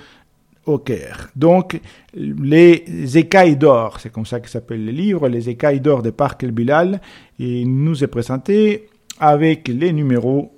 au 0.65 0.79
Caire. 0.79 1.29
Donc, 1.35 1.79
les 2.15 3.17
écailles 3.19 3.55
d'or, 3.55 3.99
c'est 3.99 4.11
comme 4.11 4.25
ça 4.25 4.39
que 4.39 4.49
s'appelle 4.49 4.83
le 4.83 4.91
livre, 4.91 5.29
les 5.29 5.47
écailles 5.47 5.79
d'or 5.79 6.01
de 6.01 6.09
Parc 6.09 6.43
El 6.43 6.49
Bilal, 6.49 7.01
et 7.39 7.65
nous 7.65 8.03
est 8.03 8.07
présenté 8.07 8.87
avec 9.19 9.67
les 9.67 9.93
numéros 9.93 10.51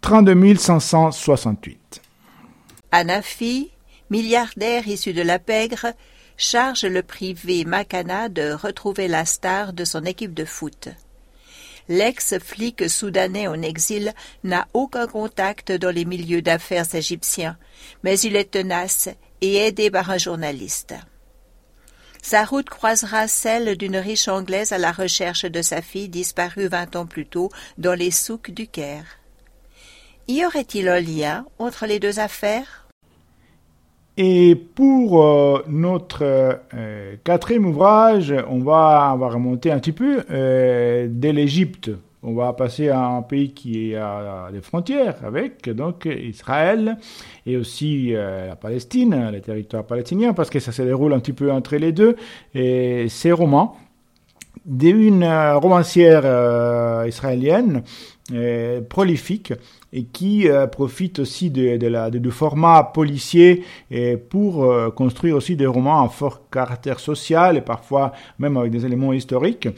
32 0.00 0.56
568. 0.56 2.02
Anafi, 2.90 3.70
milliardaire 4.10 4.86
issu 4.86 5.12
de 5.12 5.22
la 5.22 5.38
pègre, 5.38 5.94
charge 6.36 6.84
le 6.84 7.02
privé 7.02 7.64
Makana 7.64 8.28
de 8.28 8.52
retrouver 8.52 9.08
la 9.08 9.24
star 9.24 9.72
de 9.72 9.84
son 9.84 10.04
équipe 10.04 10.34
de 10.34 10.44
foot. 10.44 10.88
L'ex-flic 11.88 12.88
soudanais 12.88 13.48
en 13.48 13.60
exil 13.62 14.12
n'a 14.44 14.68
aucun 14.72 15.06
contact 15.06 15.72
dans 15.72 15.90
les 15.90 16.04
milieux 16.04 16.42
d'affaires 16.42 16.94
égyptiens, 16.94 17.56
mais 18.02 18.18
il 18.20 18.36
est 18.36 18.52
tenace 18.52 19.08
et 19.40 19.56
aidé 19.56 19.90
par 19.90 20.10
un 20.10 20.18
journaliste. 20.18 20.94
Sa 22.24 22.44
route 22.44 22.70
croisera 22.70 23.26
celle 23.26 23.76
d'une 23.76 23.96
riche 23.96 24.28
anglaise 24.28 24.70
à 24.70 24.78
la 24.78 24.92
recherche 24.92 25.44
de 25.44 25.60
sa 25.60 25.82
fille 25.82 26.08
disparue 26.08 26.68
vingt 26.68 26.94
ans 26.94 27.04
plus 27.04 27.26
tôt 27.26 27.50
dans 27.78 27.98
les 27.98 28.12
souks 28.12 28.52
du 28.52 28.68
Caire. 28.68 29.18
Y 30.28 30.44
aurait-il 30.46 30.88
un 30.88 31.00
lien 31.00 31.44
entre 31.58 31.84
les 31.84 31.98
deux 31.98 32.20
affaires? 32.20 32.86
Et 34.16 34.54
pour 34.54 35.24
euh, 35.24 35.64
notre 35.66 36.22
euh, 36.22 37.16
quatrième 37.24 37.66
ouvrage, 37.66 38.32
on 38.48 38.60
va, 38.60 39.10
on 39.14 39.18
va 39.18 39.28
remonter 39.28 39.72
un 39.72 39.80
petit 39.80 39.92
peu 39.92 40.22
euh, 40.30 41.08
dès 41.10 41.32
l'Égypte. 41.32 41.90
On 42.22 42.34
va 42.34 42.52
passer 42.52 42.88
à 42.88 43.04
un 43.04 43.22
pays 43.22 43.52
qui 43.52 43.96
a 43.96 44.48
des 44.52 44.60
frontières 44.60 45.16
avec 45.24 45.68
donc 45.68 46.06
Israël 46.06 46.96
et 47.46 47.56
aussi 47.56 48.12
la 48.12 48.54
Palestine, 48.54 49.30
les 49.32 49.40
territoires 49.40 49.84
palestiniens, 49.84 50.32
parce 50.32 50.48
que 50.48 50.60
ça 50.60 50.70
se 50.70 50.82
déroule 50.82 51.12
un 51.14 51.18
petit 51.18 51.32
peu 51.32 51.50
entre 51.50 51.74
les 51.76 51.90
deux. 51.90 52.14
Et 52.54 53.08
ces 53.08 53.32
romans 53.32 53.76
d'une 54.64 55.24
romancière 55.24 56.24
israélienne 57.08 57.82
prolifique 58.88 59.52
et 59.92 60.04
qui 60.04 60.48
euh, 60.48 60.66
profite 60.66 61.18
aussi 61.18 61.50
de, 61.50 61.86
la, 61.86 62.10
de, 62.10 62.18
du 62.18 62.30
format 62.30 62.82
policier 62.82 63.64
pour 64.30 64.64
euh, 64.64 64.90
construire 64.90 65.36
aussi 65.36 65.56
des 65.56 65.66
romans 65.66 66.04
à 66.04 66.08
fort 66.08 66.48
caractère 66.50 66.98
social 66.98 67.56
et 67.56 67.60
parfois 67.60 68.12
même 68.38 68.56
avec 68.56 68.72
des 68.72 68.86
éléments 68.86 69.12
historiques. 69.12 69.68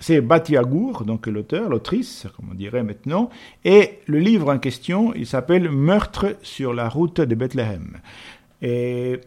C'est 0.00 0.20
Bati 0.20 0.56
Agour, 0.56 1.04
donc 1.04 1.26
l'auteur, 1.26 1.68
l'autrice, 1.68 2.26
comme 2.36 2.50
on 2.52 2.54
dirait 2.54 2.82
maintenant, 2.82 3.30
et 3.64 3.98
le 4.06 4.18
livre 4.18 4.52
en 4.52 4.58
question, 4.58 5.12
il 5.14 5.26
s'appelle 5.26 5.70
Meurtre 5.70 6.36
sur 6.42 6.72
la 6.72 6.88
route 6.88 7.20
de 7.20 7.34
Bethléem. 7.34 7.98
Et 8.62 9.20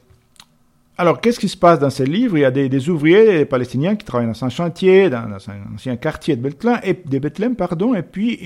alors, 0.97 1.19
qu'est-ce 1.19 1.39
qui 1.39 1.49
se 1.49 1.57
passe 1.57 1.79
dans 1.79 1.89
ce 1.89 2.03
livre? 2.03 2.37
Il 2.37 2.41
y 2.41 2.45
a 2.45 2.51
des, 2.51 2.89
ouvriers 2.89 3.45
palestiniens 3.45 3.95
qui 3.95 4.05
travaillent 4.05 4.27
dans 4.27 4.45
un 4.45 4.49
chantier, 4.49 5.09
dans, 5.09 5.17
un 5.17 5.73
ancien 5.73 5.95
quartier 5.95 6.35
de 6.35 6.41
Bethléem, 6.41 6.79
et, 6.83 6.93
Bethléem 6.93 7.55
pardon, 7.55 7.95
et 7.95 8.03
puis 8.03 8.39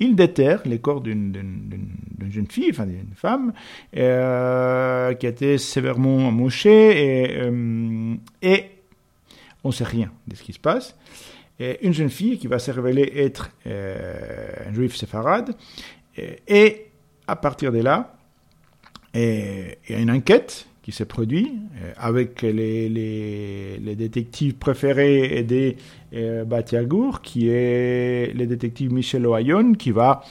ils 0.00 0.16
déterrent 0.16 0.62
les 0.64 0.78
corps 0.78 1.00
d'une 1.00 1.78
jeune 2.30 2.46
fille, 2.46 2.70
enfin 2.70 2.86
d'une 2.86 3.14
femme, 3.14 3.52
euh, 3.96 5.12
qui 5.14 5.26
a 5.26 5.28
été 5.28 5.58
sévèrement 5.58 6.32
mouchée, 6.32 7.26
et, 7.26 7.42
euh, 7.42 8.14
et 8.40 8.64
on 9.64 9.68
ne 9.68 9.74
sait 9.74 9.84
rien 9.84 10.10
de 10.26 10.34
ce 10.34 10.42
qui 10.42 10.52
se 10.52 10.60
passe. 10.60 10.96
Une 11.58 11.92
jeune 11.92 12.10
fille 12.10 12.38
qui 12.38 12.48
va 12.48 12.58
se 12.58 12.70
révéler 12.70 13.12
être 13.14 13.50
euh, 13.66 14.50
un 14.68 14.74
juif 14.74 14.96
séfarade, 14.96 15.54
et, 16.16 16.86
à 17.28 17.36
partir 17.36 17.70
de 17.70 17.78
là, 17.78 18.16
il 19.14 19.76
y 19.88 19.94
a 19.94 19.98
une 19.98 20.10
enquête 20.10 20.66
qui 20.82 20.90
s'est 20.90 21.06
produit 21.06 21.52
euh, 21.80 21.92
avec 21.96 22.42
les, 22.42 22.88
les, 22.88 23.96
détectives 23.96 24.54
préférés 24.54 25.42
des 25.44 25.76
euh, 26.12 26.44
Batiagour, 26.44 27.22
qui 27.22 27.48
est 27.48 28.34
le 28.34 28.46
détective 28.46 28.92
Michel 28.92 29.26
Ohayon, 29.26 29.74
qui 29.74 29.92
va 29.92 30.22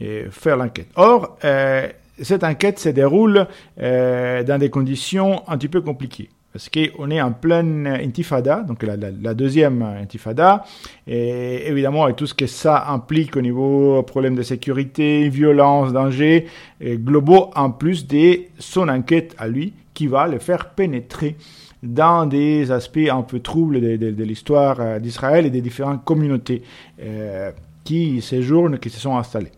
euh, 0.00 0.30
faire 0.30 0.56
l'enquête. 0.56 0.88
Or, 0.96 1.36
euh, 1.44 1.88
cette 2.20 2.44
enquête 2.44 2.78
se 2.78 2.88
déroule 2.88 3.46
dans 3.78 4.58
des 4.58 4.68
conditions 4.68 5.42
un 5.48 5.56
petit 5.56 5.68
peu 5.68 5.80
compliquées. 5.80 6.28
Parce 6.52 6.68
qu'on 6.68 7.10
est 7.10 7.20
en 7.20 7.32
pleine 7.32 7.86
intifada, 7.86 8.62
donc 8.62 8.82
la, 8.82 9.34
deuxième 9.34 9.82
intifada, 9.82 10.64
et 11.06 11.68
évidemment 11.68 12.04
avec 12.04 12.16
tout 12.16 12.26
ce 12.26 12.34
que 12.34 12.48
ça 12.48 12.88
implique 12.88 13.36
au 13.36 13.40
niveau 13.40 14.02
problème 14.02 14.34
de 14.34 14.42
sécurité, 14.42 15.28
violence, 15.28 15.92
danger, 15.92 16.46
globaux, 16.82 17.50
en 17.54 17.70
plus 17.70 18.06
de 18.08 18.40
son 18.58 18.88
enquête 18.88 19.36
à 19.38 19.46
lui, 19.46 19.74
qui 19.94 20.08
va 20.08 20.26
le 20.26 20.40
faire 20.40 20.70
pénétrer 20.70 21.36
dans 21.82 22.26
des 22.26 22.70
aspects 22.70 23.08
un 23.10 23.22
peu 23.22 23.40
troubles 23.40 23.80
de 23.80 24.24
l'histoire 24.24 24.80
euh, 24.80 24.98
d'Israël 24.98 25.46
et 25.46 25.50
des 25.50 25.60
différentes 25.60 26.04
communautés 26.04 26.62
euh, 27.00 27.50
qui 27.84 28.20
séjournent, 28.20 28.78
qui 28.78 28.90
se 28.90 29.00
sont 29.00 29.16
installées. 29.16 29.52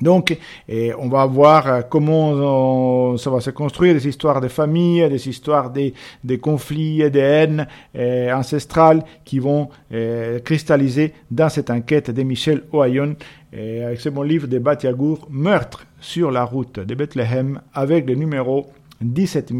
Donc, 0.00 0.36
on 0.68 1.08
va 1.08 1.26
voir 1.26 1.66
euh, 1.66 1.82
comment 1.82 2.30
on, 2.30 3.16
ça 3.16 3.30
va 3.30 3.40
se 3.40 3.50
construire, 3.50 3.94
des 3.94 4.08
histoires 4.08 4.40
de 4.40 4.48
famille, 4.48 5.08
des 5.08 5.28
histoires 5.28 5.70
des, 5.70 5.94
des 6.24 6.38
conflits, 6.38 7.10
des 7.10 7.20
haines 7.20 7.66
euh, 7.96 8.32
ancestrales 8.32 9.04
qui 9.24 9.38
vont 9.38 9.68
euh, 9.92 10.38
cristalliser 10.40 11.12
dans 11.30 11.48
cette 11.48 11.70
enquête 11.70 12.10
de 12.10 12.22
Michel 12.22 12.62
Ohayon 12.72 13.16
avec 13.54 14.00
ce 14.00 14.08
bon 14.08 14.22
livre 14.22 14.46
de 14.46 14.58
Batiagour, 14.58 15.28
Meurtre 15.28 15.84
sur 16.00 16.30
la 16.30 16.42
route 16.42 16.80
de 16.80 16.94
Bethléem, 16.94 17.60
avec 17.74 18.06
le 18.06 18.14
numéro 18.14 18.68
17 19.02 19.52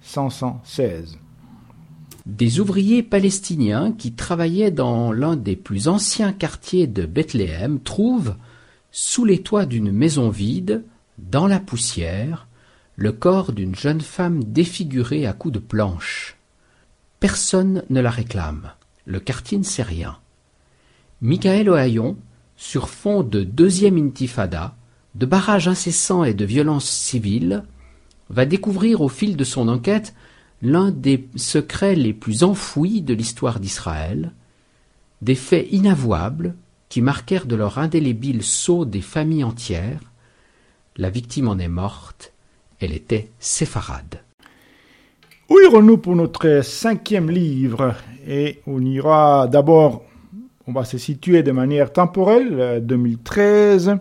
516. 0.00 1.18
Des 2.26 2.60
ouvriers 2.60 3.02
palestiniens 3.02 3.90
qui 3.90 4.12
travaillaient 4.12 4.70
dans 4.70 5.10
l'un 5.10 5.34
des 5.34 5.56
plus 5.56 5.88
anciens 5.88 6.32
quartiers 6.32 6.86
de 6.86 7.06
Bethléem 7.06 7.80
trouvent, 7.80 8.36
sous 9.00 9.24
les 9.24 9.42
toits 9.42 9.64
d'une 9.64 9.92
maison 9.92 10.28
vide, 10.28 10.82
dans 11.18 11.46
la 11.46 11.60
poussière, 11.60 12.48
le 12.96 13.12
corps 13.12 13.52
d'une 13.52 13.76
jeune 13.76 14.00
femme 14.00 14.42
défigurée 14.42 15.24
à 15.24 15.32
coups 15.32 15.54
de 15.54 15.60
planche. 15.60 16.36
Personne 17.20 17.84
ne 17.90 18.00
la 18.00 18.10
réclame. 18.10 18.72
Le 19.04 19.20
quartier 19.20 19.56
ne 19.56 19.62
sait 19.62 19.84
rien. 19.84 20.18
Michael 21.20 21.70
Ohayon, 21.70 22.16
sur 22.56 22.88
fond 22.88 23.22
de 23.22 23.44
deuxième 23.44 23.98
intifada, 23.98 24.74
de 25.14 25.26
barrages 25.26 25.68
incessants 25.68 26.24
et 26.24 26.34
de 26.34 26.44
violences 26.44 26.90
civiles, 26.90 27.62
va 28.30 28.46
découvrir 28.46 29.00
au 29.00 29.08
fil 29.08 29.36
de 29.36 29.44
son 29.44 29.68
enquête 29.68 30.12
l'un 30.60 30.90
des 30.90 31.28
secrets 31.36 31.94
les 31.94 32.12
plus 32.12 32.42
enfouis 32.42 33.00
de 33.02 33.14
l'histoire 33.14 33.60
d'Israël, 33.60 34.32
des 35.22 35.36
faits 35.36 35.68
inavouables 35.70 36.56
qui 36.88 37.02
marquèrent 37.02 37.46
de 37.46 37.56
leur 37.56 37.78
indélébile 37.78 38.42
sceau 38.42 38.84
des 38.84 39.00
familles 39.00 39.44
entières. 39.44 40.00
La 40.96 41.10
victime 41.10 41.48
en 41.48 41.58
est 41.58 41.68
morte, 41.68 42.32
elle 42.80 42.92
était 42.92 43.30
séfarade. 43.38 44.22
Où 45.48 45.58
irons-nous 45.60 45.98
pour 45.98 46.16
notre 46.16 46.60
cinquième 46.62 47.30
livre 47.30 47.94
Et 48.26 48.60
on 48.66 48.84
ira 48.84 49.48
d'abord, 49.48 50.04
on 50.66 50.72
va 50.72 50.84
se 50.84 50.98
situer 50.98 51.42
de 51.42 51.52
manière 51.52 51.92
temporelle, 51.92 52.84
2013, 52.84 53.96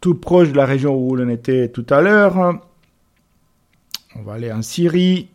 tout 0.00 0.14
proche 0.16 0.50
de 0.50 0.56
la 0.56 0.66
région 0.66 0.96
où 0.96 1.14
l'on 1.14 1.28
était 1.28 1.68
tout 1.68 1.86
à 1.90 2.00
l'heure. 2.00 2.60
On 4.16 4.22
va 4.22 4.34
aller 4.34 4.52
en 4.52 4.62
Syrie 4.62 5.28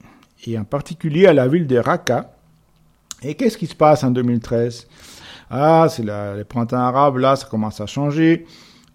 et 0.45 0.57
en 0.57 0.63
particulier 0.63 1.27
à 1.27 1.33
la 1.33 1.47
ville 1.47 1.67
de 1.67 1.77
Raqqa. 1.77 2.33
Et 3.23 3.35
qu'est-ce 3.35 3.57
qui 3.57 3.67
se 3.67 3.75
passe 3.75 4.03
en 4.03 4.11
2013 4.11 4.87
Ah, 5.51 5.87
c'est 5.89 6.03
le 6.03 6.43
printemps 6.43 6.77
arabe, 6.77 7.17
là, 7.17 7.35
ça 7.35 7.45
commence 7.47 7.81
à 7.81 7.85
changer. 7.85 8.45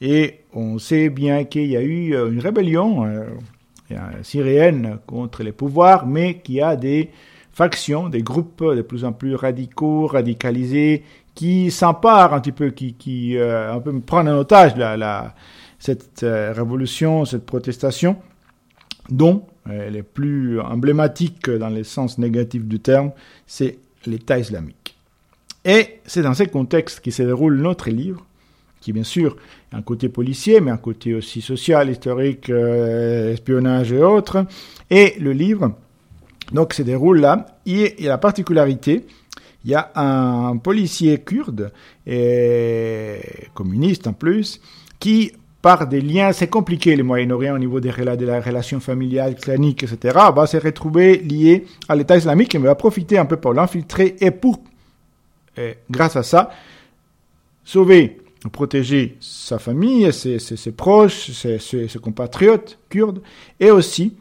Et 0.01 0.41
on 0.53 0.79
sait 0.79 1.11
bien 1.11 1.45
qu'il 1.45 1.67
y 1.67 1.77
a 1.77 1.83
eu 1.83 2.15
euh, 2.15 2.31
une 2.31 2.41
rébellion 2.41 3.05
euh, 3.05 3.27
syrienne 4.23 4.99
contre 5.07 5.43
les 5.43 5.53
pouvoirs, 5.53 6.07
mais 6.07 6.39
qu'il 6.39 6.57
y 6.57 6.63
a 6.63 6.77
des 6.77 7.11
factions, 7.53 8.09
des 8.09 8.23
groupes 8.23 8.63
de 8.63 8.83
plus 8.83 9.05
en 9.05 9.13
plus 9.13 9.35
radicaux, 9.35 10.07
radicalisés, 10.07 11.05
qui 11.37 11.71
s'emparent 11.71 12.35
un 12.35 12.41
petit 12.41 12.51
peu, 12.51 12.71
qui, 12.71 12.95
qui 12.95 13.37
euh, 13.37 13.73
un 13.73 13.81
peu 13.81 13.99
prennent 14.01 14.29
en 14.29 14.39
otage 14.39 14.75
la, 14.77 14.97
la, 14.97 15.35
cette 15.79 16.23
euh, 16.23 16.53
révolution, 16.53 17.25
cette 17.25 17.47
protestation, 17.47 18.17
dont 19.11 19.47
euh, 19.69 19.91
les 19.91 20.03
plus 20.03 20.59
emblématiques 20.61 21.49
dans 21.49 21.69
le 21.69 21.85
sens 21.85 22.19
négatif 22.19 22.65
du 22.65 22.81
terme, 22.81 23.13
c'est 23.47 23.79
l'État 24.07 24.39
islamique. 24.39 24.96
Et 25.67 25.99
c'est 26.07 26.23
dans 26.23 26.33
ce 26.33 26.45
contexte 26.45 27.01
qui 27.01 27.11
se 27.11 27.25
déroule 27.25 27.57
notre 27.57 27.91
livre, 27.91 28.25
qui 28.81 28.93
bien 28.93 29.03
sûr 29.03 29.37
a 29.73 29.79
un 29.79 29.83
côté 29.83 30.09
policier, 30.09 30.61
mais 30.61 30.71
un 30.71 30.77
côté 30.77 31.13
aussi 31.13 31.41
social, 31.41 31.91
historique, 31.91 32.49
euh, 32.51 33.33
espionnage 33.33 33.93
et 33.93 34.01
autres. 34.01 34.47
Et 34.91 35.15
le 35.19 35.33
livre, 35.33 35.75
donc, 36.53 36.73
se 36.73 36.83
déroule 36.83 37.21
là. 37.21 37.47
Il 37.67 37.93
y 37.99 38.07
a 38.07 38.11
la 38.11 38.19
particularité, 38.19 39.05
il 39.65 39.73
y 39.73 39.75
a 39.75 39.91
un 39.97 40.57
policier 40.59 41.19
kurde, 41.19 41.73
et 42.07 43.19
communiste 43.53 44.07
en 44.07 44.13
plus, 44.13 44.61
qui 45.01 45.33
par 45.63 45.89
des 45.89 46.01
liens, 46.01 46.33
c'est 46.33 46.47
compliqué 46.47 46.95
le 46.95 47.03
Moyen-Orient 47.03 47.57
au 47.57 47.59
niveau 47.59 47.81
des, 47.81 47.91
de 47.91 48.25
la 48.25 48.41
relation 48.41 48.79
familiale, 48.79 49.35
clanique, 49.35 49.83
etc., 49.83 50.17
va 50.33 50.47
se 50.47 50.59
retrouver 50.59 51.17
lié 51.17 51.65
à 51.89 51.97
l'État 51.97 52.17
islamique 52.17 52.55
et 52.55 52.59
va 52.59 52.77
profiter 52.77 53.19
un 53.19 53.25
peu 53.25 53.37
pour 53.37 53.53
l'infiltrer 53.53 54.15
et 54.21 54.31
pour, 54.31 54.61
grâce 55.91 56.17
à 56.17 56.23
ça, 56.23 56.51
sauver, 57.65 58.19
protéger 58.53 59.17
sa 59.21 59.59
famille, 59.59 60.13
ses, 60.13 60.73
proches, 60.73 61.31
ses, 61.33 61.59
ses, 61.59 61.99
compatriotes 62.01 62.79
kurdes, 62.89 63.23
et 63.61 63.71
aussi 63.71 64.15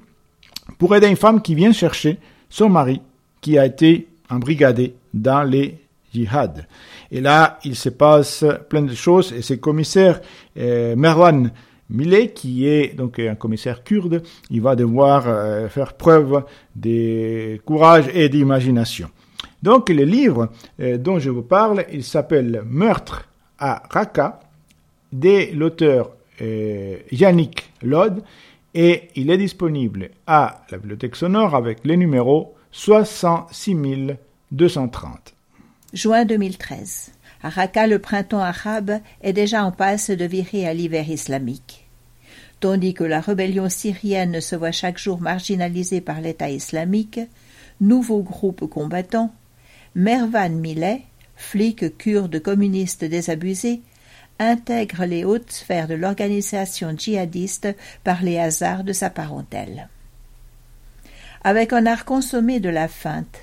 pour 0.78 0.96
aider 0.96 1.08
une 1.08 1.16
femme 1.16 1.42
qui 1.42 1.56
vient 1.56 1.72
chercher 1.72 2.18
son 2.50 2.70
mari 2.70 3.02
qui 3.42 3.58
a 3.58 3.66
été 3.66 4.08
embrigadé 4.30 4.96
dans 5.14 5.44
les 5.44 5.78
djihad. 6.14 6.68
Et 7.12 7.22
là, 7.22 7.60
il 7.64 7.76
se 7.76 7.90
passe 7.90 8.44
plein 8.70 8.82
de 8.82 8.96
choses 8.96 9.34
et 9.34 9.42
c'est 9.42 9.60
commissaire 9.60 10.22
euh, 10.58 10.96
Merwan 10.96 11.52
Millet, 11.90 12.30
qui 12.30 12.68
est 12.68 12.96
donc 12.96 13.20
un 13.20 13.36
commissaire 13.36 13.84
kurde, 13.84 14.24
il 14.50 14.62
va 14.62 14.76
devoir 14.76 15.26
euh, 15.28 15.70
faire 15.70 15.94
preuve 15.94 16.44
de 16.76 17.58
courage 17.64 18.06
et 18.14 18.28
d'imagination. 18.28 19.10
Donc 19.66 19.90
le 19.90 20.04
livre 20.04 20.52
euh, 20.80 21.00
dont 21.00 21.18
je 21.18 21.32
vous 21.32 21.42
parle, 21.42 21.86
il 21.92 22.04
s'appelle 22.04 22.62
Meurtre 22.68 23.28
à 23.58 23.82
Raqqa 23.90 24.40
de 25.12 25.56
l'auteur 25.56 26.12
euh, 26.40 26.98
Yannick 27.12 27.72
Lod 27.82 28.22
et 28.76 29.10
il 29.16 29.32
est 29.32 29.40
disponible 29.40 30.12
à 30.28 30.62
la 30.70 30.78
bibliothèque 30.78 31.16
sonore 31.16 31.56
avec 31.56 31.80
le 31.84 31.96
numéro 31.96 32.54
66 32.72 33.76
230. 34.52 35.34
Juin 35.94 36.26
2013. 36.26 37.12
À 37.42 37.50
Raqqa, 37.50 37.88
le 37.88 37.98
printemps 37.98 38.42
arabe 38.42 39.00
est 39.24 39.34
déjà 39.34 39.66
en 39.66 39.72
passe 39.72 40.12
de 40.12 40.26
virer 40.26 40.68
à 40.68 40.76
l'hiver 40.76 41.10
islamique. 41.10 41.88
Tandis 42.60 42.94
que 42.94 43.04
la 43.04 43.20
rébellion 43.20 43.70
syrienne 43.70 44.42
se 44.42 44.56
voit 44.56 44.72
chaque 44.72 45.00
jour 45.00 45.20
marginalisée 45.22 46.02
par 46.02 46.22
l'État 46.22 46.52
islamique, 46.52 47.20
nouveau 47.82 48.22
groupe 48.22 48.68
combattant, 48.70 49.34
Mervan 49.98 50.50
Millet, 50.50 51.04
flic 51.38 51.98
kurde 51.98 52.42
communiste 52.42 53.06
désabusé, 53.06 53.82
intègre 54.40 55.06
les 55.06 55.24
hautes 55.24 55.54
sphères 55.54 55.88
de 55.88 55.94
l'organisation 55.94 56.94
djihadiste 56.98 57.70
par 58.04 58.22
les 58.22 58.38
hasards 58.38 58.84
de 58.84 58.92
sa 58.92 59.10
parentèle. 59.10 59.88
Avec 61.46 61.72
un 61.72 61.86
art 61.86 62.04
consommé 62.04 62.60
de 62.60 62.68
la 62.68 62.90
feinte, 62.90 63.40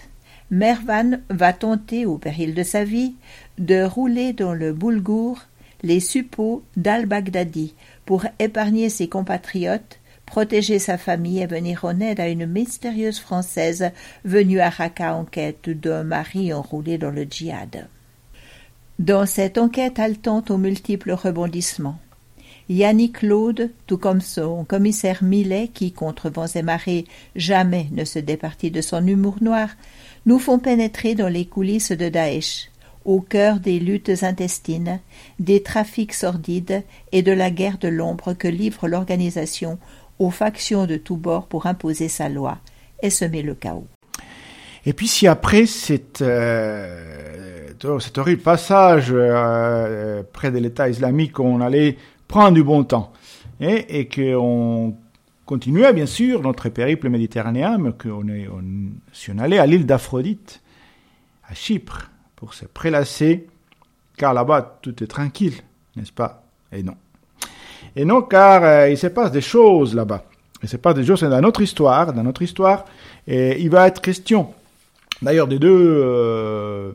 Mervan 0.51 1.21
va 1.31 1.55
tenter, 1.55 2.05
au 2.05 2.19
péril 2.19 2.53
de 2.53 2.63
sa 2.63 2.85
vie, 2.85 3.15
de 3.57 3.83
rouler 3.83 4.35
dans 4.35 4.53
le 4.53 4.75
boulgour 4.75 5.47
les 5.83 6.01
suppôts 6.01 6.63
d'al-Baghdadi 6.77 7.75
pour 8.05 8.27
épargner 8.39 8.91
ses 8.91 9.09
compatriotes, 9.09 10.01
protéger 10.33 10.79
sa 10.79 10.97
famille 10.97 11.43
et 11.43 11.47
venir 11.47 11.85
en 11.85 12.01
aide 12.01 12.19
à 12.19 12.27
une 12.27 12.47
mystérieuse 12.47 13.19
Française 13.19 13.91
venue 14.25 14.61
à 14.61 14.71
Raqqa 14.71 15.15
en 15.15 15.27
quête 15.27 15.69
d'un 15.69 16.05
mari 16.05 16.55
enroulé 16.55 16.97
dans 16.97 17.11
le 17.11 17.25
djihad. 17.25 17.87
Dans 18.99 19.27
cette 19.27 19.59
enquête 19.59 19.99
haletante 19.99 20.51
aux 20.51 20.57
multiples 20.57 21.13
rebondissements, 21.13 21.99
Yannick 22.71 23.19
Claude, 23.19 23.73
tout 23.87 23.99
comme 23.99 24.23
son 24.23 24.65
commissaire 24.65 25.23
Millet, 25.23 25.69
qui, 25.69 25.93
contre 25.93 26.31
vents 26.31 26.47
et 26.47 26.63
marées, 26.63 27.05
jamais 27.37 27.89
ne 27.93 28.07
se 28.07 28.19
départit 28.19 28.71
de 28.71 28.81
son 28.81 29.07
humour 29.07 29.37
noir, 29.43 29.69
nous 30.25 30.39
font 30.39 30.59
pénétrer 30.59 31.15
dans 31.15 31.29
les 31.29 31.45
coulisses 31.45 31.93
de 31.93 32.09
Daesh, 32.09 32.71
au 33.05 33.21
cœur 33.21 33.61
des 33.61 33.79
luttes 33.79 34.23
intestines, 34.23 35.01
des 35.39 35.63
trafics 35.63 36.15
sordides 36.15 36.85
et 37.11 37.21
de 37.21 37.33
la 37.33 37.51
guerre 37.51 37.77
de 37.77 37.89
l'ombre 37.89 38.33
que 38.33 38.49
livre 38.49 38.89
l'organisation 38.89 39.79
aux 40.19 40.31
factions 40.31 40.87
de 40.87 40.97
tous 40.97 41.17
bords 41.17 41.47
pour 41.47 41.67
imposer 41.67 42.09
sa 42.09 42.29
loi 42.29 42.59
et 43.03 43.11
semer 43.11 43.43
le 43.43 43.55
chaos. 43.55 43.87
Et 44.85 44.93
puis 44.93 45.07
si 45.07 45.27
après 45.27 45.67
cette, 45.67 46.23
euh, 46.23 47.69
cet 48.01 48.19
horrible 48.19 48.43
passage 48.43 49.11
euh, 49.13 50.23
près 50.33 50.51
de 50.51 50.59
l'État 50.59 50.89
islamique, 50.89 51.39
on 51.39 51.61
allait 51.61 51.97
prendre 52.27 52.55
du 52.55 52.65
bon 52.65 52.85
temps 52.85 53.13
et, 53.61 54.01
et 54.01 54.09
qu'on 54.09 54.97
continuait 55.47 55.93
bien 55.93 56.07
sûr 56.07 56.43
notre 56.43 56.69
périple 56.69 57.09
méditerranéen, 57.09 57.79
mais 57.79 57.93
qu'on 57.93 58.25
si 59.13 59.31
on 59.31 59.39
allait 59.39 59.59
à 59.59 59.67
l'île 59.67 59.87
d'Aphrodite, 59.87 60.63
à 61.49 61.55
Chypre, 61.55 62.11
pour 62.37 62.55
se 62.55 62.65
prélasser, 62.65 63.47
car 64.17 64.35
là-bas 64.35 64.79
tout 64.83 65.03
est 65.03 65.07
tranquille, 65.07 65.55
n'est-ce 65.95 66.13
pas? 66.13 66.45
Et 66.73 66.83
non. 66.83 66.97
Et 67.97 68.05
non, 68.05 68.23
car 68.23 68.65
euh, 68.65 68.89
il 68.91 68.99
se 68.99 69.09
passe 69.09 69.33
des 69.33 69.41
choses 69.41 69.95
là-bas. 69.95 70.25
Il 70.63 70.69
se 70.69 70.77
passe 70.77 70.95
des 70.95 71.05
choses 71.05 71.23
dans 71.23 71.41
notre 71.41 71.61
histoire, 71.61 72.13
dans 72.13 72.23
notre 72.23 72.43
histoire, 72.43 72.85
et 73.27 73.61
il 73.61 73.69
va 73.69 73.89
être 73.89 74.01
question 74.01 74.55
D'ailleurs, 75.23 75.47
des 75.47 75.61
deux, 75.61 76.03
euh, 76.05 76.93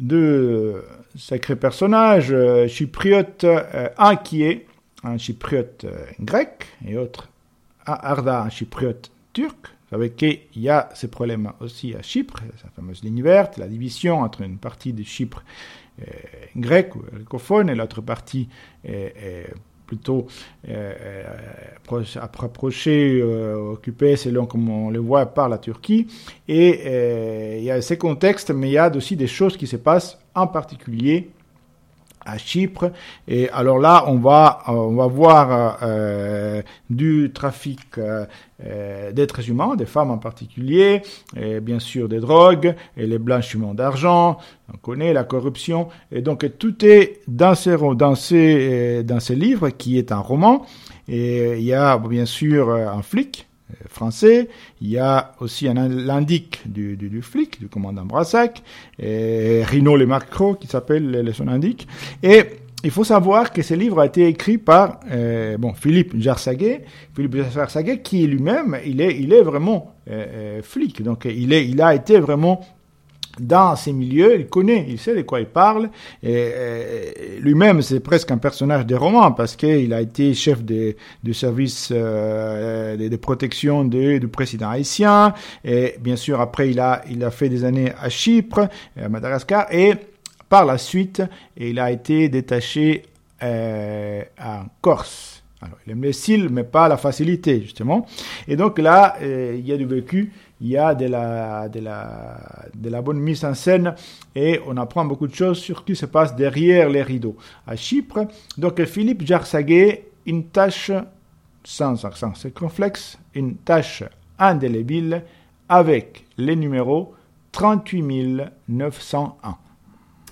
deux 0.00 0.84
sacrés 1.16 1.54
personnages, 1.54 2.32
euh, 2.32 2.66
chypriote, 2.66 3.44
euh, 3.44 3.88
un 3.96 4.16
qui 4.16 4.42
est 4.42 4.66
un 5.04 5.16
chypriote 5.16 5.86
grec 6.18 6.66
et 6.84 6.98
autre 6.98 7.28
Arda, 7.86 8.42
un 8.42 8.50
chypriote 8.50 9.12
turc. 9.32 9.56
Vous 9.62 9.90
savez 9.90 10.10
qu'il 10.10 10.40
y 10.56 10.68
a 10.68 10.88
ces 10.94 11.06
problèmes 11.06 11.52
aussi 11.60 11.94
à 11.94 12.02
Chypre, 12.02 12.40
sa 12.60 12.68
fameuse 12.70 13.04
ligne 13.04 13.22
verte, 13.22 13.56
la 13.56 13.68
division 13.68 14.18
entre 14.22 14.42
une 14.42 14.58
partie 14.58 14.92
de 14.92 15.04
Chypre 15.04 15.44
grecque 16.56 16.96
ou 16.96 17.02
greccophone 17.02 17.70
et 17.70 17.76
l'autre 17.76 18.00
partie 18.00 18.48
plutôt 19.86 20.26
euh, 20.68 20.92
euh 21.02 22.02
approché, 22.20 23.20
euh, 23.22 23.72
occupé 23.72 24.16
selon 24.16 24.46
comme 24.46 24.68
on 24.68 24.90
le 24.90 24.98
voit 24.98 25.26
par 25.26 25.48
la 25.48 25.58
Turquie. 25.58 26.08
Et 26.48 26.82
euh, 26.86 27.56
il 27.58 27.64
y 27.64 27.70
a 27.70 27.80
ces 27.80 27.96
contextes, 27.96 28.50
mais 28.50 28.68
il 28.68 28.72
y 28.72 28.78
a 28.78 28.94
aussi 28.94 29.16
des 29.16 29.28
choses 29.28 29.56
qui 29.56 29.66
se 29.66 29.76
passent 29.76 30.18
en 30.34 30.46
particulier 30.48 31.30
à 32.26 32.38
Chypre. 32.38 32.90
Et 33.28 33.48
alors 33.50 33.78
là, 33.78 34.04
on 34.08 34.16
va, 34.16 34.62
on 34.66 34.94
va 34.94 35.06
voir 35.06 35.78
euh, 35.82 36.60
du 36.90 37.30
trafic 37.32 37.80
euh, 37.98 39.12
d'êtres 39.12 39.48
humains, 39.48 39.76
des 39.76 39.86
femmes 39.86 40.10
en 40.10 40.18
particulier, 40.18 41.02
et 41.36 41.60
bien 41.60 41.78
sûr 41.78 42.08
des 42.08 42.20
drogues, 42.20 42.74
et 42.96 43.06
les 43.06 43.18
blanchiments 43.18 43.74
d'argent, 43.74 44.38
on 44.72 44.76
connaît 44.78 45.12
la 45.12 45.24
corruption. 45.24 45.88
Et 46.10 46.20
donc 46.20 46.58
tout 46.58 46.84
est 46.84 47.20
dans 47.28 47.54
ces, 47.54 47.76
dans 47.76 48.14
ces, 48.14 49.02
dans 49.04 49.20
ces 49.20 49.36
livres, 49.36 49.70
qui 49.70 49.98
est 49.98 50.12
un 50.12 50.18
roman. 50.18 50.66
Et 51.08 51.58
il 51.58 51.64
y 51.64 51.74
a 51.74 51.98
bien 51.98 52.26
sûr 52.26 52.72
un 52.72 53.02
flic, 53.02 53.45
français. 53.96 54.48
Il 54.80 54.88
y 54.88 54.98
a 54.98 55.32
aussi 55.40 55.66
un 55.68 55.88
l'indic 55.88 56.60
du, 56.66 56.96
du, 56.96 57.22
flic, 57.22 57.58
du 57.58 57.68
commandant 57.68 58.04
Brassac, 58.04 58.62
et 58.98 59.62
Rino 59.64 59.96
Le 59.96 60.06
Macro 60.06 60.54
qui 60.54 60.68
s'appelle 60.68 61.30
son 61.34 61.48
indic. 61.48 61.88
Et 62.22 62.44
il 62.84 62.90
faut 62.90 63.04
savoir 63.04 63.52
que 63.52 63.62
ce 63.62 63.74
livre 63.74 64.00
a 64.00 64.06
été 64.06 64.28
écrit 64.28 64.58
par 64.58 65.00
euh, 65.10 65.56
bon 65.58 65.72
Philippe 65.72 66.12
Jarsaguet, 66.20 66.84
Philippe 67.14 67.36
Jarsaguet 67.52 68.00
qui 68.00 68.26
lui-même 68.26 68.76
il 68.84 69.00
est 69.00 69.18
il 69.18 69.32
est 69.32 69.42
vraiment 69.42 69.94
euh, 70.08 70.58
euh, 70.58 70.62
flic, 70.62 71.02
donc 71.02 71.24
il 71.24 71.52
est 71.52 71.66
il 71.66 71.80
a 71.80 71.94
été 71.94 72.20
vraiment 72.20 72.60
dans 73.40 73.76
ces 73.76 73.92
milieux, 73.92 74.40
il 74.40 74.46
connaît, 74.46 74.86
il 74.88 74.98
sait 74.98 75.14
de 75.14 75.22
quoi 75.22 75.40
il 75.40 75.46
parle. 75.46 75.90
Et, 76.22 76.52
lui-même, 77.40 77.82
c'est 77.82 78.00
presque 78.00 78.30
un 78.30 78.38
personnage 78.38 78.86
de 78.86 78.94
roman 78.94 79.32
parce 79.32 79.56
qu'il 79.56 79.92
a 79.92 80.00
été 80.00 80.34
chef 80.34 80.64
de, 80.64 80.96
du 81.22 81.34
service 81.34 81.90
euh, 81.92 82.96
de, 82.96 83.08
de, 83.08 83.16
protection 83.16 83.84
du 83.84 84.28
président 84.28 84.70
haïtien. 84.70 85.34
Et 85.64 85.96
bien 86.00 86.16
sûr, 86.16 86.40
après, 86.40 86.70
il 86.70 86.80
a, 86.80 87.02
il 87.10 87.22
a 87.24 87.30
fait 87.30 87.48
des 87.48 87.64
années 87.64 87.92
à 88.00 88.08
Chypre, 88.08 88.68
à 89.00 89.08
Madagascar, 89.08 89.66
et 89.72 89.94
par 90.48 90.64
la 90.64 90.78
suite, 90.78 91.22
il 91.56 91.78
a 91.78 91.90
été 91.90 92.28
détaché 92.28 93.04
euh, 93.42 94.22
en 94.40 94.64
Corse. 94.80 95.42
Alors, 95.60 95.78
il 95.86 95.92
aime 95.92 96.02
le 96.02 96.12
style, 96.12 96.48
mais 96.50 96.64
pas 96.64 96.88
la 96.88 96.96
facilité, 96.96 97.60
justement. 97.62 98.06
Et 98.46 98.56
donc 98.56 98.78
là, 98.78 99.16
euh, 99.22 99.56
il 99.58 99.66
y 99.66 99.72
a 99.72 99.76
du 99.76 99.86
vécu 99.86 100.32
il 100.60 100.68
y 100.68 100.76
a 100.76 100.94
de 100.94 101.06
la, 101.06 101.68
de, 101.68 101.80
la, 101.80 102.38
de 102.74 102.88
la 102.88 103.02
bonne 103.02 103.18
mise 103.18 103.44
en 103.44 103.54
scène 103.54 103.94
et 104.34 104.60
on 104.66 104.76
apprend 104.76 105.04
beaucoup 105.04 105.26
de 105.26 105.34
choses 105.34 105.58
sur 105.58 105.80
ce 105.80 105.84
qui 105.84 105.96
se 105.96 106.06
passe 106.06 106.34
derrière 106.34 106.88
les 106.88 107.02
rideaux. 107.02 107.36
À 107.66 107.76
Chypre, 107.76 108.26
donc 108.56 108.82
Philippe 108.84 109.26
Jarsaguet, 109.26 110.08
une 110.24 110.48
tâche 110.48 110.90
sans 111.64 112.04
accent 112.04 112.34
circonflexe, 112.34 113.18
une 113.34 113.56
tâche 113.56 114.04
indélébile 114.38 115.24
avec 115.68 116.24
les 116.38 116.56
numéros 116.56 117.14
38901. 117.52 119.58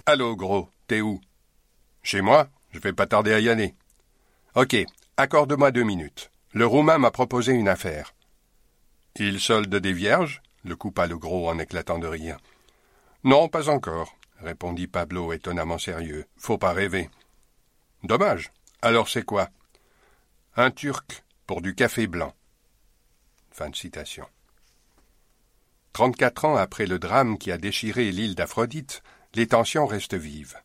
Allô, 0.07 0.37
gros, 0.37 0.69
t'es 0.87 1.01
où? 1.01 1.21
Chez 2.03 2.21
moi? 2.21 2.49
Je 2.71 2.79
vais 2.79 2.93
pas 2.93 3.07
tarder 3.07 3.33
à 3.33 3.41
y 3.41 3.49
aller. 3.49 3.75
Ok, 4.55 4.77
accorde-moi 5.17 5.71
deux 5.71 5.85
minutes. 5.85 6.31
Le 6.53 6.67
Roumain 6.67 6.99
m'a 6.99 7.11
proposé 7.11 7.53
une 7.53 7.69
affaire. 7.69 8.15
Il 9.17 9.41
solde 9.41 9.75
des 9.75 9.93
vierges 9.93 10.43
le 10.65 10.77
coupa 10.77 11.07
le 11.07 11.19
gros 11.19 11.49
en 11.49 11.59
éclatant 11.59 11.99
de 11.99 12.07
rire. 12.07 12.39
Non, 13.23 13.49
pas 13.49 13.69
encore, 13.69 14.17
répondit 14.41 14.87
Pablo 14.87 15.33
étonnamment 15.33 15.79
sérieux. 15.79 16.27
Faut 16.37 16.59
pas 16.59 16.73
rêver. 16.73 17.11
Dommage. 18.03 18.51
Alors 18.83 19.09
c'est 19.09 19.25
quoi? 19.25 19.51
Un 20.57 20.71
Turc 20.71 21.25
pour 21.47 21.63
du 21.63 21.75
café 21.75 22.07
blanc. 22.07 22.35
Fin 23.51 23.71
de 23.71 23.77
citation. 23.77 24.27
34 25.93 26.45
ans 26.47 26.57
après 26.57 26.87
le 26.87 26.99
drame 26.99 27.39
qui 27.39 27.53
a 27.53 27.59
déchiré 27.59 28.11
l'île 28.11 28.35
d'Aphrodite, 28.35 29.03
les 29.35 29.47
tensions 29.47 29.87
restent 29.87 30.15
vives. 30.15 30.57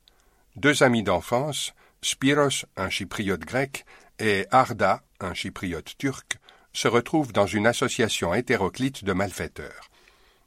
Deux 0.56 0.82
amis 0.82 1.04
d'enfance, 1.04 1.74
Spiros, 2.02 2.66
un 2.76 2.90
chypriote 2.90 3.42
grec, 3.42 3.86
et 4.18 4.48
Arda, 4.52 5.04
un 5.20 5.34
chypriote 5.34 5.98
turc, 5.98 6.40
se 6.74 6.88
retrouvent 6.88 7.34
dans 7.34 7.46
une 7.46 7.68
association 7.68 8.34
hétéroclite 8.34 9.04
de 9.04 9.14
malfaiteurs. 9.14 9.90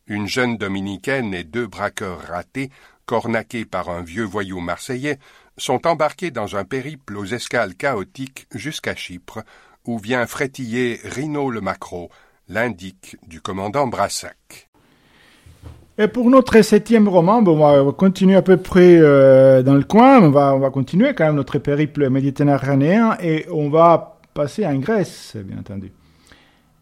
Une 0.07 0.27
jeune 0.27 0.57
dominicaine 0.57 1.35
et 1.35 1.45
deux 1.45 1.67
braqueurs 1.67 2.21
ratés, 2.29 2.71
cornaqués 3.07 3.65
par 3.65 3.89
un 3.89 4.03
vieux 4.03 4.25
voyou 4.25 4.61
marseillais, 4.61 5.19
sont 5.57 5.87
embarqués 5.87 6.31
dans 6.31 6.57
un 6.57 6.65
périple 6.65 7.17
aux 7.17 7.25
escales 7.25 7.75
chaotiques 7.75 8.47
jusqu'à 8.55 8.95
Chypre, 8.95 9.41
où 9.85 9.99
vient 9.99 10.27
frétiller 10.27 11.01
Rino 11.05 11.51
le 11.51 11.61
Macro, 11.61 12.11
l'indique 12.49 13.17
du 13.27 13.41
commandant 13.41 13.87
Brassac. 13.87 14.69
Et 15.99 16.09
pour 16.09 16.31
notre 16.31 16.61
septième 16.63 17.07
roman, 17.07 17.43
bon, 17.43 17.63
on 17.63 17.85
va 17.85 17.93
continuer 17.93 18.35
à 18.35 18.43
peu 18.43 18.57
près 18.57 18.97
euh, 18.99 19.63
dans 19.63 19.75
le 19.75 19.85
coin, 19.85 20.23
on 20.23 20.31
va, 20.31 20.55
on 20.55 20.59
va 20.59 20.71
continuer 20.71 21.15
quand 21.15 21.27
même 21.27 21.35
notre 21.35 21.59
périple 21.59 22.09
méditerranéen 22.09 23.17
et 23.23 23.47
on 23.51 23.69
va 23.69 24.19
passer 24.33 24.67
en 24.67 24.77
Grèce, 24.77 25.37
bien 25.37 25.59
entendu. 25.59 25.93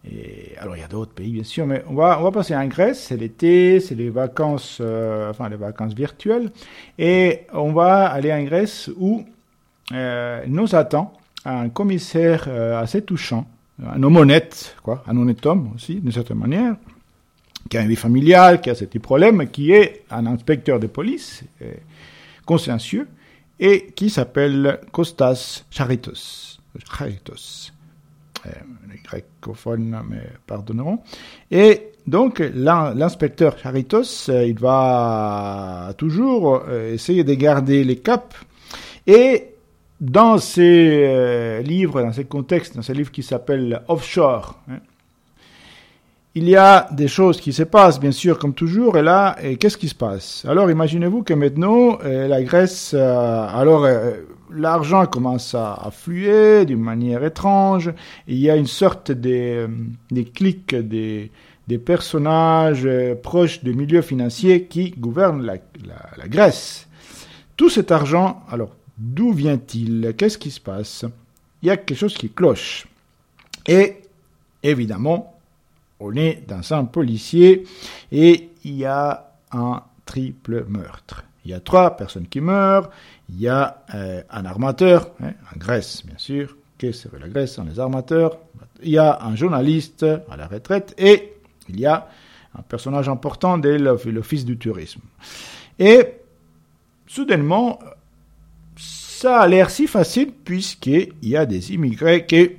Et, 0.08 0.54
alors 0.58 0.76
il 0.76 0.80
y 0.80 0.82
a 0.82 0.88
d'autres 0.88 1.12
pays 1.12 1.32
bien 1.32 1.44
sûr, 1.44 1.66
mais 1.66 1.84
on 1.88 1.94
va, 1.94 2.18
on 2.20 2.22
va 2.22 2.30
passer 2.30 2.56
en 2.56 2.66
Grèce, 2.66 3.06
c'est 3.08 3.16
l'été, 3.16 3.80
c'est 3.80 3.94
les 3.94 4.08
vacances, 4.08 4.78
euh, 4.80 5.30
enfin 5.30 5.48
les 5.48 5.56
vacances 5.56 5.94
virtuelles, 5.94 6.50
et 6.98 7.40
on 7.52 7.72
va 7.72 8.06
aller 8.06 8.32
en 8.32 8.42
Grèce 8.44 8.90
où 8.96 9.24
euh, 9.92 10.42
nous 10.46 10.74
attend 10.74 11.12
un 11.44 11.68
commissaire 11.68 12.46
euh, 12.48 12.80
assez 12.80 13.02
touchant, 13.02 13.46
un 13.86 14.02
homme 14.02 14.16
honnête, 14.16 14.74
quoi, 14.82 15.04
un 15.06 15.16
honnête 15.18 15.44
homme 15.44 15.72
aussi, 15.74 15.96
d'une 15.96 16.12
certaine 16.12 16.38
manière, 16.38 16.76
qui 17.68 17.76
a 17.76 17.82
une 17.82 17.88
vie 17.88 17.96
familiale, 17.96 18.62
qui 18.62 18.70
a 18.70 18.74
ce 18.74 18.86
petit 18.86 18.98
problème, 18.98 19.50
qui 19.50 19.72
est 19.72 20.04
un 20.10 20.24
inspecteur 20.26 20.80
de 20.80 20.86
police, 20.86 21.44
consciencieux, 22.46 23.06
et 23.58 23.92
qui 23.94 24.08
s'appelle 24.08 24.80
Kostas 24.90 25.64
Charitos. 25.70 26.58
Charitos. 26.90 27.70
Euh, 28.46 28.50
les 28.90 28.98
grecophones 28.98 29.90
me 30.08 30.20
pardonneront. 30.46 31.00
Et 31.50 31.92
donc, 32.06 32.42
l'inspecteur 32.54 33.58
Charitos, 33.58 34.28
euh, 34.28 34.46
il 34.46 34.58
va 34.58 35.92
toujours 35.98 36.62
euh, 36.66 36.94
essayer 36.94 37.24
de 37.24 37.34
garder 37.34 37.84
les 37.84 37.96
caps. 37.96 38.36
Et 39.06 39.48
dans 40.00 40.38
ces 40.38 41.62
livres, 41.62 42.00
dans 42.00 42.12
ces 42.12 42.24
contextes, 42.24 42.76
dans 42.76 42.82
ce 42.82 42.92
livre 42.92 43.10
qui 43.10 43.22
s'appelle 43.22 43.82
Offshore, 43.88 44.58
hein, 44.70 44.78
il 46.34 46.48
y 46.48 46.56
a 46.56 46.88
des 46.92 47.08
choses 47.08 47.40
qui 47.40 47.52
se 47.52 47.64
passent, 47.64 48.00
bien 48.00 48.12
sûr, 48.12 48.38
comme 48.38 48.54
toujours, 48.54 48.96
et 48.96 49.02
là, 49.02 49.36
qu'est-ce 49.58 49.76
qui 49.76 49.88
se 49.88 49.94
passe? 49.94 50.46
Alors, 50.48 50.70
imaginez-vous 50.70 51.24
que 51.24 51.34
maintenant, 51.34 51.98
la 52.04 52.42
Grèce, 52.42 52.94
alors, 52.94 53.84
l'argent 54.52 55.06
commence 55.06 55.54
à 55.54 55.74
affluer 55.74 56.64
d'une 56.64 56.80
manière 56.82 57.24
étrange, 57.24 57.92
il 58.26 58.38
y 58.38 58.50
a 58.50 58.56
une 58.56 58.66
sorte 58.66 59.10
de, 59.10 59.68
des 60.10 60.24
clics, 60.24 60.74
des, 60.74 61.30
des 61.68 61.78
personnages 61.78 62.84
euh, 62.84 63.14
proches 63.14 63.62
du 63.62 63.74
milieu 63.74 64.02
financier 64.02 64.64
qui 64.64 64.90
gouvernent 64.90 65.44
la, 65.44 65.54
la, 65.86 66.10
la 66.16 66.28
Grèce. 66.28 66.88
Tout 67.56 67.70
cet 67.70 67.90
argent, 67.90 68.42
alors, 68.50 68.74
d'où 68.98 69.32
vient-il? 69.32 70.14
Qu'est-ce 70.16 70.38
qui 70.38 70.50
se 70.50 70.60
passe? 70.60 71.04
Il 71.62 71.68
y 71.68 71.70
a 71.70 71.76
quelque 71.76 71.98
chose 71.98 72.14
qui 72.14 72.30
cloche. 72.30 72.86
Et, 73.66 73.96
évidemment, 74.62 75.38
on 76.00 76.16
est 76.16 76.42
dans 76.48 76.72
un 76.72 76.84
policier 76.84 77.64
et 78.10 78.48
il 78.64 78.76
y 78.76 78.86
a 78.86 79.32
un 79.52 79.82
triple 80.06 80.64
meurtre. 80.68 81.24
Il 81.44 81.50
y 81.50 81.54
a 81.54 81.60
trois 81.60 81.96
personnes 81.96 82.28
qui 82.28 82.40
meurent, 82.40 82.90
il 83.28 83.40
y 83.40 83.48
a 83.48 83.82
euh, 83.94 84.22
un 84.30 84.44
armateur, 84.44 85.10
hein, 85.22 85.32
en 85.54 85.58
Grèce 85.58 86.04
bien 86.04 86.18
sûr, 86.18 86.56
qu'est-ce 86.78 87.08
que 87.08 87.16
la 87.16 87.28
Grèce 87.28 87.54
sans 87.54 87.64
les 87.64 87.78
armateurs, 87.78 88.38
il 88.82 88.90
y 88.90 88.98
a 88.98 89.22
un 89.22 89.36
journaliste 89.36 90.04
à 90.30 90.36
la 90.36 90.46
retraite 90.46 90.94
et 90.98 91.34
il 91.68 91.78
y 91.78 91.86
a 91.86 92.08
un 92.58 92.62
personnage 92.62 93.08
important 93.08 93.58
de 93.58 93.68
l'Office 93.70 94.44
du 94.44 94.56
tourisme. 94.56 95.02
Et 95.78 96.14
soudainement, 97.06 97.78
ça 98.76 99.40
a 99.40 99.48
l'air 99.48 99.70
si 99.70 99.86
facile 99.86 100.32
puisqu'il 100.32 101.12
y 101.22 101.36
a 101.36 101.44
des 101.44 101.72
immigrés 101.74 102.24
qui, 102.24 102.52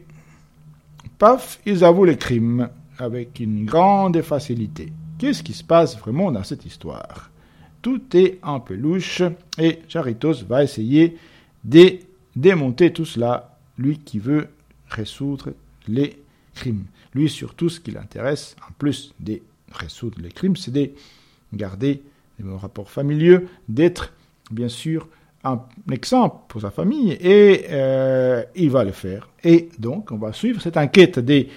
paf, 1.17 1.59
ils 1.65 1.83
avouent 1.83 2.05
les 2.05 2.17
crimes 2.17 2.69
avec 2.99 3.39
une 3.39 3.65
grande 3.65 4.21
facilité. 4.21 4.93
Qu'est-ce 5.17 5.41
qui 5.41 5.53
se 5.53 5.63
passe 5.63 5.97
vraiment 5.97 6.31
dans 6.31 6.43
cette 6.43 6.65
histoire? 6.65 7.30
Tout 7.81 8.01
est 8.15 8.39
un 8.43 8.59
peu 8.59 8.79
et 9.57 9.79
Charitos 9.87 10.43
va 10.47 10.63
essayer 10.63 11.17
de 11.63 11.99
démonter 12.35 12.93
tout 12.93 13.05
cela, 13.05 13.57
lui 13.77 13.97
qui 13.97 14.19
veut 14.19 14.47
résoudre 14.89 15.53
les 15.87 16.17
crimes. 16.53 16.85
Lui 17.13 17.29
surtout 17.29 17.69
ce 17.69 17.79
qui 17.79 17.91
l'intéresse, 17.91 18.55
en 18.67 18.71
plus 18.77 19.13
de 19.19 19.41
résoudre 19.71 20.19
les 20.21 20.29
crimes, 20.29 20.55
c'est 20.55 20.71
de 20.71 20.91
garder 21.53 22.03
les 22.37 22.45
bons 22.45 22.57
rapports 22.57 22.89
familiaux, 22.89 23.41
d'être 23.67 24.13
bien 24.51 24.69
sûr 24.69 25.07
un 25.43 25.59
exemple 25.91 26.37
pour 26.47 26.61
sa 26.61 26.71
famille 26.71 27.13
et 27.13 27.65
euh, 27.69 28.43
il 28.55 28.69
va 28.69 28.83
le 28.83 28.91
faire. 28.91 29.29
Et 29.43 29.69
donc 29.79 30.11
on 30.11 30.17
va 30.17 30.33
suivre 30.33 30.61
cette 30.61 30.77
enquête 30.77 31.19
des 31.19 31.49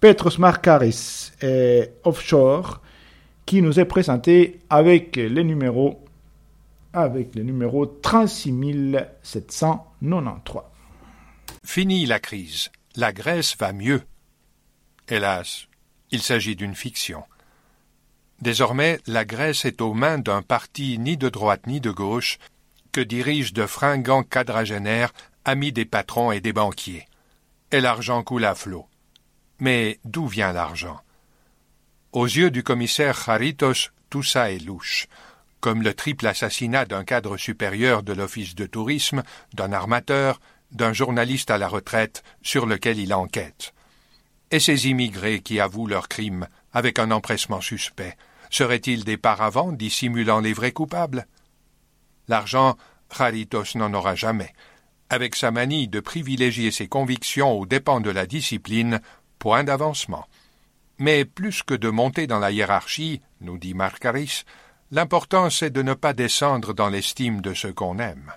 Petros 0.00 0.38
Markaris 0.38 1.32
et 1.42 1.88
Offshore 2.04 2.80
qui 3.46 3.62
nous 3.62 3.80
est 3.80 3.84
présenté 3.84 4.60
avec 4.70 5.16
les 5.16 5.44
numéros 5.44 6.04
avec 6.94 7.34
le 7.34 7.42
numéro 7.42 7.84
36793. 7.86 10.62
Fini 11.64 12.06
la 12.06 12.20
crise. 12.20 12.70
La 12.94 13.12
Grèce 13.12 13.56
va 13.58 13.72
mieux. 13.72 14.04
Hélas, 15.08 15.66
il 16.12 16.22
s'agit 16.22 16.54
d'une 16.54 16.76
fiction. 16.76 17.24
Désormais, 18.40 19.00
la 19.06 19.24
Grèce 19.24 19.64
est 19.64 19.80
aux 19.80 19.94
mains 19.94 20.18
d'un 20.18 20.42
parti 20.42 20.98
ni 20.98 21.16
de 21.16 21.28
droite 21.28 21.66
ni 21.66 21.80
de 21.80 21.90
gauche 21.90 22.38
que 22.92 23.00
dirigent 23.00 23.52
de 23.52 23.66
fringants 23.66 24.22
quadragénaires, 24.22 25.12
amis 25.44 25.72
des 25.72 25.84
patrons 25.84 26.30
et 26.30 26.40
des 26.40 26.52
banquiers. 26.52 27.08
Et 27.72 27.80
l'argent 27.80 28.22
coule 28.22 28.44
à 28.44 28.54
flot. 28.54 28.86
Mais 29.58 29.98
d'où 30.04 30.28
vient 30.28 30.52
l'argent? 30.52 31.00
Aux 32.14 32.26
yeux 32.26 32.52
du 32.52 32.62
commissaire 32.62 33.18
Charitos, 33.20 33.90
tout 34.08 34.22
ça 34.22 34.52
est 34.52 34.64
louche, 34.64 35.08
comme 35.58 35.82
le 35.82 35.94
triple 35.94 36.28
assassinat 36.28 36.84
d'un 36.84 37.02
cadre 37.02 37.36
supérieur 37.36 38.04
de 38.04 38.12
l'office 38.12 38.54
de 38.54 38.66
tourisme, 38.66 39.24
d'un 39.52 39.72
armateur, 39.72 40.40
d'un 40.70 40.92
journaliste 40.92 41.50
à 41.50 41.58
la 41.58 41.66
retraite 41.66 42.22
sur 42.40 42.66
lequel 42.66 43.00
il 43.00 43.12
enquête. 43.12 43.74
Et 44.52 44.60
ces 44.60 44.86
immigrés 44.86 45.40
qui 45.40 45.58
avouent 45.58 45.88
leurs 45.88 46.06
crimes 46.06 46.46
avec 46.72 47.00
un 47.00 47.10
empressement 47.10 47.60
suspect, 47.60 48.16
seraient-ils 48.48 49.02
des 49.02 49.16
paravents 49.16 49.72
dissimulant 49.72 50.38
les 50.38 50.52
vrais 50.52 50.70
coupables? 50.70 51.26
L'argent, 52.28 52.76
Charitos 53.12 53.74
n'en 53.74 53.92
aura 53.92 54.14
jamais. 54.14 54.52
Avec 55.10 55.34
sa 55.34 55.50
manie 55.50 55.88
de 55.88 55.98
privilégier 55.98 56.70
ses 56.70 56.86
convictions 56.86 57.58
aux 57.58 57.66
dépens 57.66 58.00
de 58.00 58.10
la 58.10 58.26
discipline, 58.26 59.00
point 59.40 59.64
d'avancement. 59.64 60.28
Mais 61.04 61.26
plus 61.26 61.62
que 61.62 61.74
de 61.74 61.90
monter 61.90 62.26
dans 62.26 62.38
la 62.38 62.50
hiérarchie, 62.50 63.20
nous 63.42 63.58
dit 63.58 63.74
Marcaris, 63.74 64.44
l'important 64.90 65.50
c'est 65.50 65.68
de 65.68 65.82
ne 65.82 65.92
pas 65.92 66.14
descendre 66.14 66.72
dans 66.72 66.88
l'estime 66.88 67.42
de 67.42 67.52
ceux 67.52 67.74
qu'on 67.74 67.98
aime. 67.98 68.32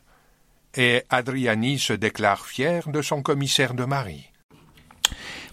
Et 0.75 1.03
Adriani 1.10 1.80
se 1.80 1.93
déclare 1.93 2.45
fier 2.45 2.89
de 2.89 3.01
son 3.01 3.21
commissaire 3.21 3.73
de 3.73 3.86
mari. 3.86 4.25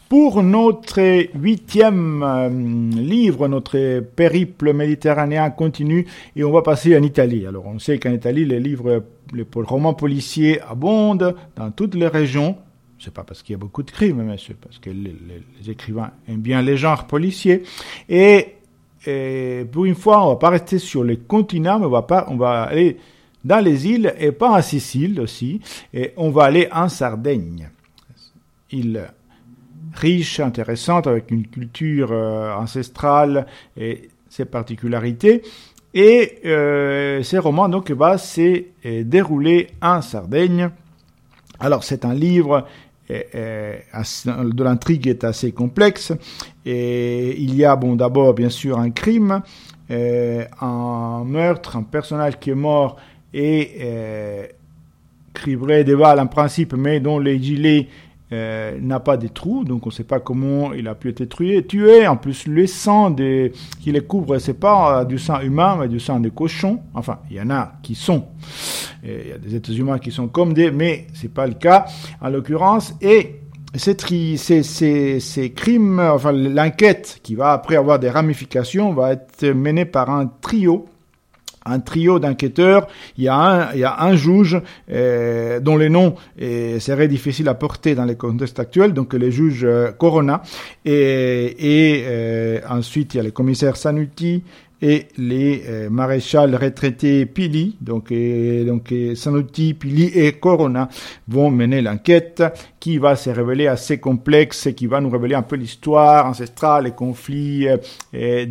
Pour 0.08 0.42
notre 0.42 1.28
huitième 1.36 2.24
euh, 2.24 2.48
livre, 2.48 3.46
notre 3.46 4.00
périple 4.00 4.72
méditerranéen 4.72 5.50
continue 5.50 6.08
et 6.34 6.42
on 6.42 6.50
va 6.50 6.62
passer 6.62 6.98
en 6.98 7.02
Italie. 7.04 7.46
Alors 7.46 7.66
on 7.68 7.78
sait 7.78 8.00
qu'en 8.00 8.10
Italie, 8.10 8.44
les 8.44 8.58
livres, 8.58 9.04
les 9.32 9.46
romans 9.54 9.94
policiers 9.94 10.60
abondent 10.62 11.36
dans 11.54 11.70
toutes 11.70 11.94
les 11.94 12.08
régions. 12.08 12.56
C'est 13.04 13.12
pas 13.12 13.22
parce 13.22 13.42
qu'il 13.42 13.52
y 13.52 13.56
a 13.56 13.58
beaucoup 13.58 13.82
de 13.82 13.90
crimes, 13.90 14.22
mais 14.22 14.36
c'est 14.38 14.56
parce 14.56 14.78
que 14.78 14.88
les, 14.88 15.70
écrivains 15.70 16.12
aiment 16.26 16.40
bien 16.40 16.62
les 16.62 16.78
genres 16.78 17.06
policiers. 17.06 17.62
Et, 18.08 18.54
pour 19.70 19.84
une 19.84 19.94
fois, 19.94 20.24
on 20.24 20.30
va 20.30 20.36
pas 20.36 20.48
rester 20.48 20.78
sur 20.78 21.04
les 21.04 21.18
continents, 21.18 21.78
mais 21.78 21.84
on 21.84 21.90
va 21.90 22.00
pas, 22.00 22.24
on 22.30 22.36
va 22.36 22.62
aller 22.62 22.96
dans 23.44 23.62
les 23.62 23.88
îles 23.88 24.14
et 24.18 24.32
pas 24.32 24.52
en 24.52 24.62
Sicile 24.62 25.20
aussi. 25.20 25.60
Et 25.92 26.14
on 26.16 26.30
va 26.30 26.44
aller 26.44 26.66
en 26.72 26.88
Sardaigne. 26.88 27.68
Île 28.72 29.10
riche, 29.92 30.40
intéressante, 30.40 31.06
avec 31.06 31.30
une 31.30 31.46
culture 31.46 32.08
euh, 32.10 32.54
ancestrale 32.54 33.46
et 33.76 34.08
ses 34.30 34.46
particularités. 34.46 35.42
Et 35.92 36.38
euh, 36.46 37.22
ces 37.22 37.38
romans 37.38 37.68
donc 37.68 37.90
va 37.90 38.16
se 38.16 38.64
dérouler 39.02 39.68
en 39.82 40.00
Sardaigne. 40.00 40.70
Alors 41.60 41.84
c'est 41.84 42.04
un 42.04 42.14
livre 42.14 42.66
de 43.32 44.62
l'intrigue 44.64 45.08
est 45.08 45.24
assez 45.24 45.52
complexe. 45.52 46.12
Et 46.66 47.40
il 47.40 47.54
y 47.54 47.64
a, 47.64 47.76
bon, 47.76 47.96
d'abord, 47.96 48.34
bien 48.34 48.50
sûr, 48.50 48.78
un 48.78 48.90
crime, 48.90 49.42
un 49.90 51.24
meurtre, 51.24 51.76
un 51.76 51.82
personnage 51.82 52.38
qui 52.38 52.50
est 52.50 52.54
mort 52.54 52.96
et 53.32 54.48
criblé 55.32 55.84
des 55.84 55.96
balles 55.96 56.20
en 56.20 56.26
principe, 56.26 56.74
mais 56.74 57.00
dont 57.00 57.18
les 57.18 57.42
gilets 57.42 57.88
euh, 58.32 58.78
n'a 58.80 59.00
pas 59.00 59.18
de 59.18 59.28
trous, 59.28 59.64
donc 59.64 59.86
on 59.86 59.90
ne 59.90 59.94
sait 59.94 60.02
pas 60.04 60.18
comment 60.18 60.72
il 60.72 60.88
a 60.88 60.94
pu 60.94 61.10
être 61.10 61.24
tué. 61.24 61.64
tué. 61.66 62.06
En 62.06 62.16
plus, 62.16 62.46
le 62.46 62.66
sang 62.66 63.14
qui 63.14 63.92
les 63.92 64.00
couvre, 64.00 64.38
c'est 64.38 64.58
pas 64.58 65.00
euh, 65.00 65.04
du 65.04 65.18
sang 65.18 65.40
humain, 65.40 65.76
mais 65.78 65.88
du 65.88 66.00
sang 66.00 66.20
de 66.20 66.30
cochon. 66.30 66.80
Enfin, 66.94 67.18
il 67.30 67.36
y 67.36 67.40
en 67.40 67.50
a 67.50 67.74
qui 67.82 67.94
sont. 67.94 68.24
Il 69.04 69.28
y 69.28 69.32
a 69.32 69.38
des 69.38 69.54
êtres 69.56 69.78
humains 69.78 69.98
qui 69.98 70.10
sont 70.10 70.28
comme 70.28 70.54
des, 70.54 70.70
mais 70.70 71.06
c'est 71.12 71.32
pas 71.32 71.46
le 71.46 71.54
cas 71.54 71.84
en 72.22 72.30
l'occurrence. 72.30 72.94
Et 73.02 73.40
ces, 73.74 73.96
ces, 74.38 74.62
ces, 74.62 75.20
ces 75.20 75.52
crimes, 75.52 76.00
enfin 76.00 76.32
l'enquête 76.32 77.20
qui 77.22 77.34
va 77.34 77.52
après 77.52 77.76
avoir 77.76 77.98
des 77.98 78.08
ramifications, 78.08 78.94
va 78.94 79.12
être 79.12 79.46
menée 79.48 79.84
par 79.84 80.08
un 80.08 80.26
trio 80.26 80.86
un 81.64 81.80
trio 81.80 82.18
d'enquêteurs. 82.18 82.86
Il 83.16 83.24
y 83.24 83.28
a 83.28 83.96
un, 83.98 84.16
juge 84.16 84.60
euh, 84.90 85.60
dont 85.60 85.76
les 85.76 85.88
noms 85.88 86.14
euh, 86.40 86.78
seraient 86.78 87.08
difficiles 87.08 87.48
à 87.48 87.54
porter 87.54 87.94
dans 87.94 88.04
les 88.04 88.16
contextes 88.16 88.60
actuels, 88.60 88.92
donc 88.92 89.14
le 89.14 89.30
juge 89.30 89.64
euh, 89.64 89.92
Corona. 89.92 90.42
Et, 90.84 91.56
et 91.58 92.60
ensuite, 92.68 93.14
il 93.14 93.16
y 93.18 93.20
a 93.20 93.22
le 93.22 93.30
commissaire 93.30 93.76
Sanuti, 93.76 94.42
et 94.84 95.08
les 95.16 95.62
euh, 95.66 95.88
maréchals 95.88 96.54
retraités 96.54 97.24
Pili, 97.24 97.78
donc, 97.80 98.12
euh, 98.12 98.64
donc 98.66 98.92
euh, 98.92 99.14
Sanuti, 99.14 99.72
Pili 99.72 100.10
et 100.14 100.32
Corona 100.32 100.90
vont 101.26 101.50
mener 101.50 101.80
l'enquête 101.80 102.42
qui 102.78 102.98
va 102.98 103.16
se 103.16 103.30
révéler 103.30 103.66
assez 103.66 103.96
complexe 103.96 104.66
et 104.66 104.74
qui 104.74 104.86
va 104.86 105.00
nous 105.00 105.08
révéler 105.08 105.36
un 105.36 105.42
peu 105.42 105.56
l'histoire 105.56 106.26
ancestrale, 106.26 106.84
les 106.84 106.90
conflits 106.90 107.66
de 108.12 108.46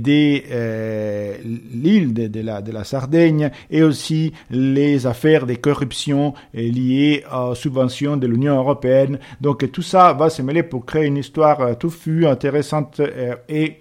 l'île 1.72 2.14
de, 2.16 2.26
de, 2.26 2.40
la, 2.42 2.64
de 2.64 2.72
la 2.72 2.84
Sardaigne 2.84 3.52
et 3.70 3.84
aussi 3.84 4.34
les 4.50 5.06
affaires 5.06 5.46
de 5.46 5.54
corruption 5.54 6.34
liées 6.56 7.24
aux 7.32 7.54
subventions 7.54 8.18
de 8.18 8.26
l'Union 8.26 8.58
européenne. 8.58 9.20
Donc 9.40 9.72
tout 9.72 9.84
ça 9.84 10.14
va 10.14 10.32
se 10.32 10.42
mêler 10.42 10.64
pour 10.64 10.84
créer 10.84 11.06
une 11.06 11.18
histoire 11.18 11.78
touffue, 11.78 12.26
intéressante 12.26 13.02
et 13.48 13.78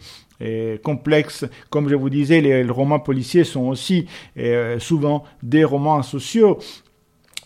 complexe. 0.82 1.44
Comme 1.70 1.88
je 1.88 1.94
vous 1.94 2.10
disais, 2.10 2.40
les, 2.40 2.62
romans 2.64 3.00
policiers 3.00 3.44
sont 3.44 3.68
aussi 3.68 4.06
euh, 4.38 4.78
souvent 4.78 5.24
des 5.42 5.64
romans 5.64 6.02
sociaux. 6.02 6.58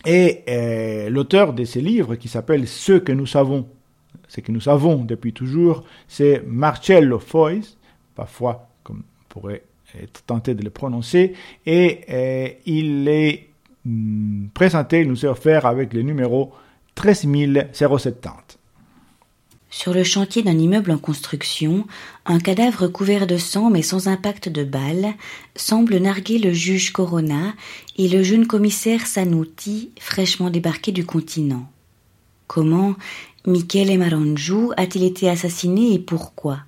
Et 0.05 0.43
euh, 0.47 1.09
l'auteur 1.09 1.53
de 1.53 1.63
ces 1.63 1.81
livres, 1.81 2.15
qui 2.15 2.27
s'appelle 2.27 2.67
Ce 2.67 2.93
que 2.93 3.11
nous 3.11 3.25
savons, 3.25 3.67
ce 4.27 4.41
que 4.41 4.51
nous 4.51 4.61
savons 4.61 5.03
depuis 5.03 5.33
toujours, 5.33 5.83
c'est 6.07 6.43
Marcello 6.45 7.19
Foyce, 7.19 7.77
parfois 8.15 8.69
comme 8.83 9.03
on 9.03 9.33
pourrait 9.33 9.63
être 10.01 10.23
tenté 10.25 10.53
de 10.53 10.63
le 10.63 10.69
prononcer, 10.69 11.33
et 11.65 12.01
euh, 12.09 12.49
il 12.65 13.07
est 13.07 13.47
hmm, 13.85 14.47
présenté, 14.53 15.01
il 15.01 15.07
nous 15.07 15.25
est 15.25 15.29
offert 15.29 15.65
avec 15.65 15.93
le 15.93 16.03
numéro 16.03 16.53
13070. 16.95 18.56
Sur 19.69 19.93
le 19.93 20.03
chantier 20.03 20.43
d'un 20.43 20.57
immeuble 20.57 20.91
en 20.91 20.97
construction, 20.97 21.85
un 22.25 22.39
cadavre 22.39 22.87
couvert 22.87 23.27
de 23.27 23.37
sang 23.37 23.69
mais 23.69 23.81
sans 23.81 24.07
impact 24.07 24.47
de 24.47 24.63
balle 24.63 25.13
semble 25.55 25.97
narguer 25.97 26.39
le 26.39 26.53
juge 26.53 26.93
Corona 26.93 27.53
et 27.97 28.07
le 28.07 28.23
jeune 28.23 28.47
commissaire 28.47 29.05
Sanuti, 29.05 29.91
fraîchement 29.99 30.49
débarqué 30.49 30.93
du 30.93 31.05
continent. 31.05 31.69
Comment 32.47 32.95
Michele 33.45 33.97
Marangiu 33.97 34.71
a-t-il 34.77 35.03
été 35.03 35.29
assassiné 35.29 35.93
et 35.93 35.99
pourquoi? 35.99 36.59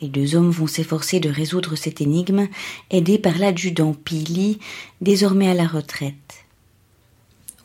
Les 0.00 0.08
deux 0.08 0.36
hommes 0.36 0.50
vont 0.50 0.66
s'efforcer 0.68 1.18
de 1.20 1.30
résoudre 1.30 1.74
cette 1.74 2.00
énigme, 2.00 2.48
aidés 2.90 3.18
par 3.18 3.38
l'adjudant 3.38 3.94
Pili, 3.94 4.58
désormais 5.00 5.48
à 5.48 5.54
la 5.54 5.66
retraite. 5.66 6.45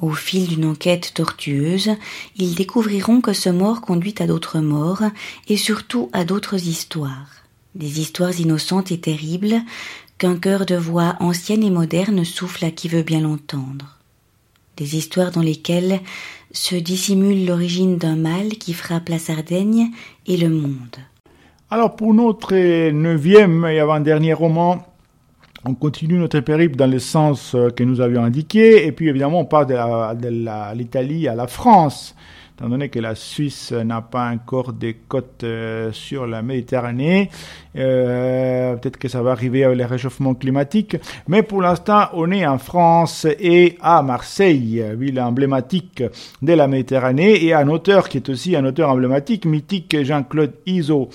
Au 0.02 0.14
fil 0.14 0.48
d'une 0.48 0.66
enquête 0.66 1.14
tortueuse, 1.14 1.92
ils 2.36 2.56
découvriront 2.56 3.22
que 3.22 3.34
ce 3.34 3.50
mort 3.50 3.82
conduit 3.82 4.16
à 4.20 4.26
d'autres 4.26 4.60
morts 4.60 5.04
et 5.48 5.58
surtout 5.58 6.10
à 6.12 6.26
d'autres 6.26 6.68
histoires. 6.68 7.30
Des 7.76 8.00
histoires 8.00 8.38
innocentes 8.40 8.92
et 8.92 9.00
terribles 9.00 9.62
qu'un 10.18 10.38
cœur 10.38 10.66
de 10.66 10.76
voix 10.76 11.16
ancienne 11.20 11.64
et 11.64 11.70
moderne 11.70 12.26
souffle 12.26 12.66
à 12.66 12.72
qui 12.72 12.88
veut 12.88 13.04
bien 13.04 13.22
l'entendre. 13.22 14.00
Des 14.76 14.96
histoires 14.96 15.32
dans 15.32 15.42
lesquelles 15.42 16.00
se 16.52 16.76
dissimule 16.76 17.46
l'origine 17.46 17.98
d'un 17.98 18.16
mal 18.16 18.50
qui 18.50 18.74
frappe 18.74 19.10
la 19.10 19.20
Sardaigne 19.20 19.92
et 20.26 20.38
le 20.38 20.50
monde. 20.50 20.98
Alors 21.70 21.96
pour 21.96 22.16
notre 22.16 22.56
neuvième 22.90 23.66
et 23.66 23.80
avant-dernier 23.80 24.34
roman, 24.34 24.84
on 25.66 25.76
continue 25.76 26.18
notre 26.18 26.40
périple 26.40 26.76
dans 26.76 26.90
le 26.90 27.00
sens 27.00 27.54
euh, 27.56 27.70
que 27.70 27.84
nous 27.84 28.02
avions 28.02 28.24
indiqué, 28.24 28.86
et 28.86 28.92
puis 28.92 29.10
évidemment 29.10 29.40
on 29.42 29.46
part 29.46 29.66
de 29.66 30.76
l'Italie 30.76 31.28
à 31.28 31.36
la 31.36 31.48
France 31.48 32.16
étant 32.56 32.70
donné 32.70 32.90
que 32.90 33.00
la 33.00 33.16
Suisse 33.16 33.72
n'a 33.72 34.02
pas 34.02 34.30
encore 34.30 34.74
des 34.74 34.94
côtes 34.94 35.44
euh, 35.44 35.92
sur 35.92 36.28
la 36.28 36.42
Méditerranée. 36.42 37.30
Euh, 37.76 38.76
peut-être 38.76 38.98
que 38.98 39.08
ça 39.08 39.22
va 39.22 39.32
arriver 39.32 39.64
avec 39.64 39.78
les 39.78 39.86
réchauffements 39.86 40.36
climatiques. 40.36 40.98
Mais 41.28 41.44
pour 41.44 41.62
l'instant, 41.62 42.10
on 42.14 42.32
est 42.32 42.46
en 42.46 42.58
France 42.58 43.26
et 43.40 43.78
à 43.82 44.04
Marseille, 44.04 44.84
ville 44.98 45.20
emblématique 45.20 46.04
de 46.42 46.54
la 46.54 46.68
Méditerranée, 46.68 47.44
et 47.44 47.54
un 47.54 47.68
auteur 47.68 48.10
qui 48.10 48.18
est 48.18 48.30
aussi 48.30 48.56
un 48.56 48.66
auteur 48.66 48.90
emblématique, 48.90 49.46
mythique, 49.46 50.04
Jean-Claude 50.04 50.54
Izzo, 50.66 51.10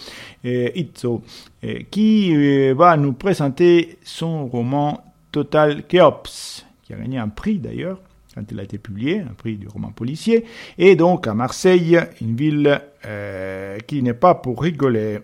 qui 1.91 2.73
va 2.73 2.97
nous 2.97 3.13
présenter 3.13 3.99
son 4.03 4.47
roman 4.47 5.03
Total 5.33 5.83
Chaos, 5.87 6.65
qui 6.83 6.95
a 6.95 6.97
gagné 6.97 7.19
un 7.19 7.29
prix 7.29 7.59
d'ailleurs 7.59 7.99
quand 8.37 8.43
il 8.53 8.61
a 8.61 8.63
été 8.63 8.79
publié, 8.79 9.21
un 9.21 9.35
prix 9.35 9.57
du 9.57 9.67
roman 9.67 9.91
policier, 9.91 10.45
et 10.77 10.95
donc 10.95 11.27
à 11.27 11.35
Marseille, 11.35 11.99
une 12.21 12.37
ville 12.37 12.81
euh, 13.07 13.79
qui 13.87 14.03
n'est 14.03 14.15
pas 14.15 14.35
pour 14.35 14.63
rigoler. 14.63 15.21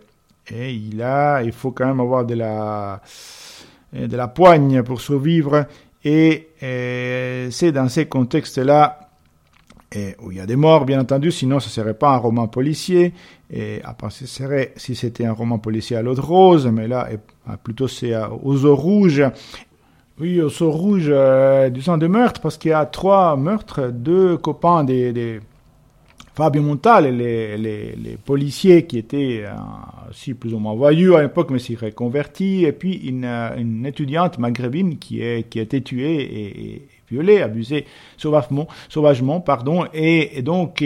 Et 0.51 0.72
il 0.72 1.01
a, 1.03 1.42
il 1.42 1.53
faut 1.53 1.70
quand 1.70 1.87
même 1.87 2.01
avoir 2.01 2.25
de 2.25 2.35
la, 2.35 3.03
de 3.92 4.16
la 4.16 4.29
poigne 4.29 4.83
pour 4.83 5.01
survivre, 5.01 5.66
et, 6.05 6.48
euh, 6.62 7.51
c'est 7.51 7.70
dans 7.70 7.88
ces 7.88 8.07
contextes-là 8.07 8.98
où 10.22 10.33
il 10.33 10.38
y 10.38 10.40
a 10.40 10.46
des 10.46 10.57
morts, 10.57 10.87
bien 10.87 11.01
entendu, 11.01 11.31
sinon 11.31 11.61
ce 11.61 11.66
ne 11.66 11.70
serait 11.72 11.94
pas 11.94 12.14
un 12.14 12.16
roman 12.16 12.48
policier. 12.48 13.12
Et 13.51 13.81
après, 13.85 14.09
ce 14.09 14.27
serait, 14.27 14.72
si 14.77 14.94
c'était 14.94 15.27
un 15.27 15.33
roman 15.33 15.59
policier 15.59 15.96
à 15.96 16.03
l'eau 16.03 16.14
de 16.14 16.20
rose, 16.22 16.66
mais 16.66 16.88
là, 16.88 17.09
plutôt 17.62 17.88
c'est 17.88 18.14
aux 18.42 18.64
eaux 18.64 18.75
rouges. 18.75 19.22
Oui, 20.22 20.40
au 20.40 20.50
sort 20.50 20.74
rouge 20.74 21.08
euh, 21.08 21.68
du 21.68 21.82
sang 21.82 21.98
de 21.98 22.06
meurtre, 22.06 22.40
parce 22.40 22.56
qu'il 22.56 22.70
y 22.70 22.74
a 22.74 22.87
trois 22.87 23.37
meurtres, 23.37 23.90
deux 23.90 24.37
copains 24.37 24.85
des, 24.85 25.40
Fabio 26.37 26.62
Montal, 26.62 27.12
les, 27.16 28.16
policiers 28.24 28.87
qui 28.87 28.98
étaient 28.98 29.42
euh, 29.44 30.35
plus 30.35 30.54
ou 30.54 30.61
moins 30.61 30.74
voyous 30.74 31.16
à 31.16 31.22
l'époque, 31.22 31.50
mais 31.50 31.58
s'y 31.58 31.74
reconvertis, 31.74 32.64
et 32.64 32.70
puis 32.70 32.94
une, 33.08 33.24
euh, 33.24 33.85
étudiante 33.85 34.38
maghrébine 34.38 34.96
qui, 34.96 35.20
a 35.24 35.38
été 35.38 35.82
tuée 35.82 36.87
violée, 37.12 37.42
abusée 37.42 37.87
sauvagement, 38.16 39.40
pardon, 39.40 39.85
et, 39.92 40.42
donc 40.42 40.85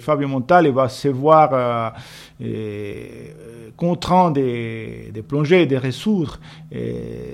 Fabio 0.00 0.28
Montal 0.28 0.68
va 0.70 0.88
se 0.88 1.08
voir 1.08 1.94
contraint 3.76 4.30
des, 4.30 5.10
des 5.12 5.22
plonger 5.22 5.62
et 5.62 5.66
de 5.66 5.76
résoudre 5.76 6.38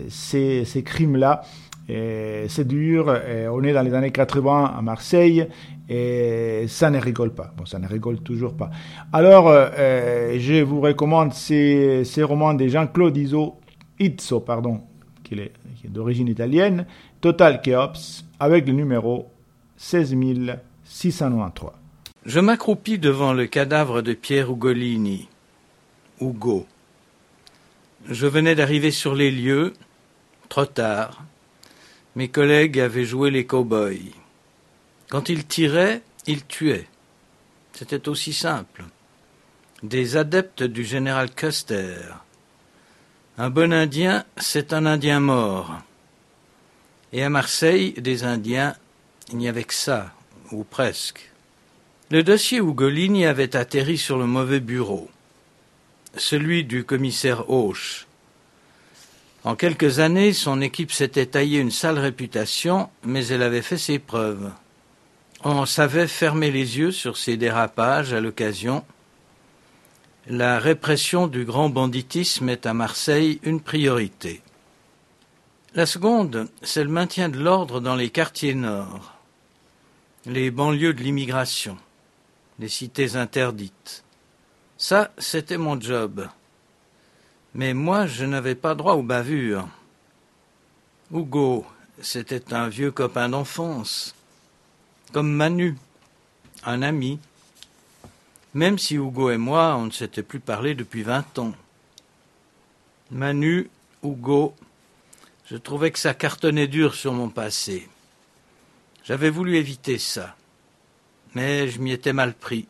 ces, 0.08 0.82
crimes-là. 0.84 1.42
C'est 1.88 2.66
dur, 2.66 3.14
on 3.52 3.62
est 3.64 3.72
dans 3.72 3.82
les 3.82 3.94
années 3.94 4.12
80 4.12 4.74
à 4.76 4.82
Marseille, 4.82 5.46
et 5.88 6.64
ça 6.68 6.90
ne 6.90 6.98
rigole 6.98 7.34
pas. 7.34 7.52
Ça 7.66 7.78
ne 7.78 7.86
rigole 7.86 8.20
toujours 8.20 8.54
pas. 8.54 8.70
Alors, 9.12 9.48
euh, 9.48 10.36
je 10.38 10.62
vous 10.62 10.80
recommande 10.80 11.32
ces, 11.32 12.04
romans 12.22 12.54
de 12.54 12.66
Jean-Claude 12.66 13.16
Izzo, 13.16 13.56
Izzo, 13.98 14.40
pardon, 14.40 14.80
qui 15.22 15.34
est 15.34 15.52
d'origine 15.88 16.28
italienne, 16.28 16.86
Total 17.22 17.62
Chaos, 17.62 18.24
avec 18.40 18.66
le 18.66 18.72
numéro 18.72 19.30
16693. 19.76 21.70
Je 22.26 22.40
m'accroupis 22.40 22.98
devant 22.98 23.32
le 23.32 23.46
cadavre 23.46 24.02
de 24.02 24.12
Pierre 24.12 24.50
Ugolini. 24.50 25.28
Hugo. 26.20 26.66
Je 28.08 28.26
venais 28.26 28.56
d'arriver 28.56 28.90
sur 28.90 29.14
les 29.14 29.30
lieux, 29.30 29.72
trop 30.48 30.64
tard. 30.64 31.22
Mes 32.16 32.26
collègues 32.26 32.80
avaient 32.80 33.04
joué 33.04 33.30
les 33.30 33.46
cow-boys. 33.46 34.16
Quand 35.08 35.28
ils 35.28 35.46
tiraient, 35.46 36.02
ils 36.26 36.44
tuaient. 36.44 36.88
C'était 37.72 38.08
aussi 38.08 38.32
simple. 38.32 38.82
Des 39.84 40.16
adeptes 40.16 40.64
du 40.64 40.82
général 40.82 41.30
Custer. 41.30 41.98
Un 43.38 43.48
bon 43.48 43.72
Indien, 43.72 44.24
c'est 44.38 44.72
un 44.72 44.86
Indien 44.86 45.20
mort. 45.20 45.82
Et 47.12 47.22
à 47.22 47.28
Marseille, 47.28 47.92
des 47.98 48.24
Indiens, 48.24 48.74
il 49.30 49.36
n'y 49.36 49.48
avait 49.48 49.64
que 49.64 49.74
ça, 49.74 50.12
ou 50.50 50.64
presque. 50.64 51.30
Le 52.10 52.22
dossier 52.22 52.58
Ugolini 52.58 53.26
avait 53.26 53.56
atterri 53.56 53.98
sur 53.98 54.18
le 54.18 54.26
mauvais 54.26 54.60
bureau, 54.60 55.10
celui 56.16 56.64
du 56.64 56.84
commissaire 56.84 57.50
Auch. 57.50 58.06
En 59.44 59.56
quelques 59.56 59.98
années, 59.98 60.32
son 60.32 60.60
équipe 60.60 60.92
s'était 60.92 61.26
taillée 61.26 61.58
une 61.58 61.70
sale 61.70 61.98
réputation, 61.98 62.88
mais 63.04 63.26
elle 63.26 63.42
avait 63.42 63.62
fait 63.62 63.78
ses 63.78 63.98
preuves. 63.98 64.50
On 65.42 65.66
savait 65.66 66.06
fermer 66.06 66.50
les 66.50 66.78
yeux 66.78 66.92
sur 66.92 67.16
ses 67.16 67.36
dérapages 67.36 68.12
à 68.12 68.20
l'occasion. 68.20 68.84
La 70.28 70.60
répression 70.60 71.26
du 71.26 71.44
grand 71.44 71.68
banditisme 71.68 72.48
est 72.48 72.66
à 72.66 72.74
Marseille 72.74 73.40
une 73.42 73.60
priorité. 73.60 74.40
La 75.74 75.86
seconde, 75.86 76.48
c'est 76.62 76.84
le 76.84 76.90
maintien 76.90 77.28
de 77.28 77.38
l'ordre 77.38 77.80
dans 77.80 77.96
les 77.96 78.10
quartiers 78.10 78.54
nord, 78.54 79.14
les 80.26 80.50
banlieues 80.50 80.94
de 80.94 81.02
l'immigration 81.02 81.78
les 82.58 82.68
cités 82.68 83.16
interdites. 83.16 84.04
Ça, 84.78 85.10
c'était 85.18 85.58
mon 85.58 85.80
job. 85.80 86.28
Mais 87.54 87.74
moi, 87.74 88.06
je 88.06 88.24
n'avais 88.24 88.54
pas 88.54 88.74
droit 88.74 88.94
aux 88.94 89.02
bavures. 89.02 89.68
Hugo, 91.12 91.66
c'était 92.00 92.54
un 92.54 92.68
vieux 92.68 92.92
copain 92.92 93.28
d'enfance. 93.28 94.14
Comme 95.12 95.32
Manu, 95.32 95.76
un 96.64 96.82
ami. 96.82 97.18
Même 98.54 98.78
si 98.78 98.94
Hugo 98.94 99.30
et 99.30 99.38
moi, 99.38 99.74
on 99.76 99.86
ne 99.86 99.90
s'était 99.90 100.22
plus 100.22 100.40
parlé 100.40 100.74
depuis 100.74 101.02
vingt 101.02 101.38
ans. 101.38 101.52
Manu, 103.10 103.68
Hugo, 104.04 104.54
je 105.50 105.56
trouvais 105.56 105.90
que 105.90 105.98
ça 105.98 106.14
cartonnait 106.14 106.68
dur 106.68 106.94
sur 106.94 107.12
mon 107.12 107.28
passé. 107.28 107.88
J'avais 109.04 109.30
voulu 109.30 109.56
éviter 109.56 109.98
ça 109.98 110.36
mais 111.34 111.68
je 111.68 111.80
m'y 111.80 111.92
étais 111.92 112.12
mal 112.12 112.34
pris. 112.34 112.66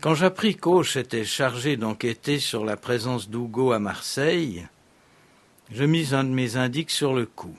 Quand 0.00 0.14
j'appris 0.14 0.56
qu'Auch 0.56 0.96
était 0.96 1.24
chargé 1.24 1.76
d'enquêter 1.76 2.38
sur 2.38 2.64
la 2.64 2.76
présence 2.76 3.28
d'Hugo 3.28 3.72
à 3.72 3.78
Marseille, 3.78 4.66
je 5.70 5.84
mis 5.84 6.14
un 6.14 6.24
de 6.24 6.30
mes 6.30 6.56
indices 6.56 6.90
sur 6.90 7.14
le 7.14 7.26
coup. 7.26 7.54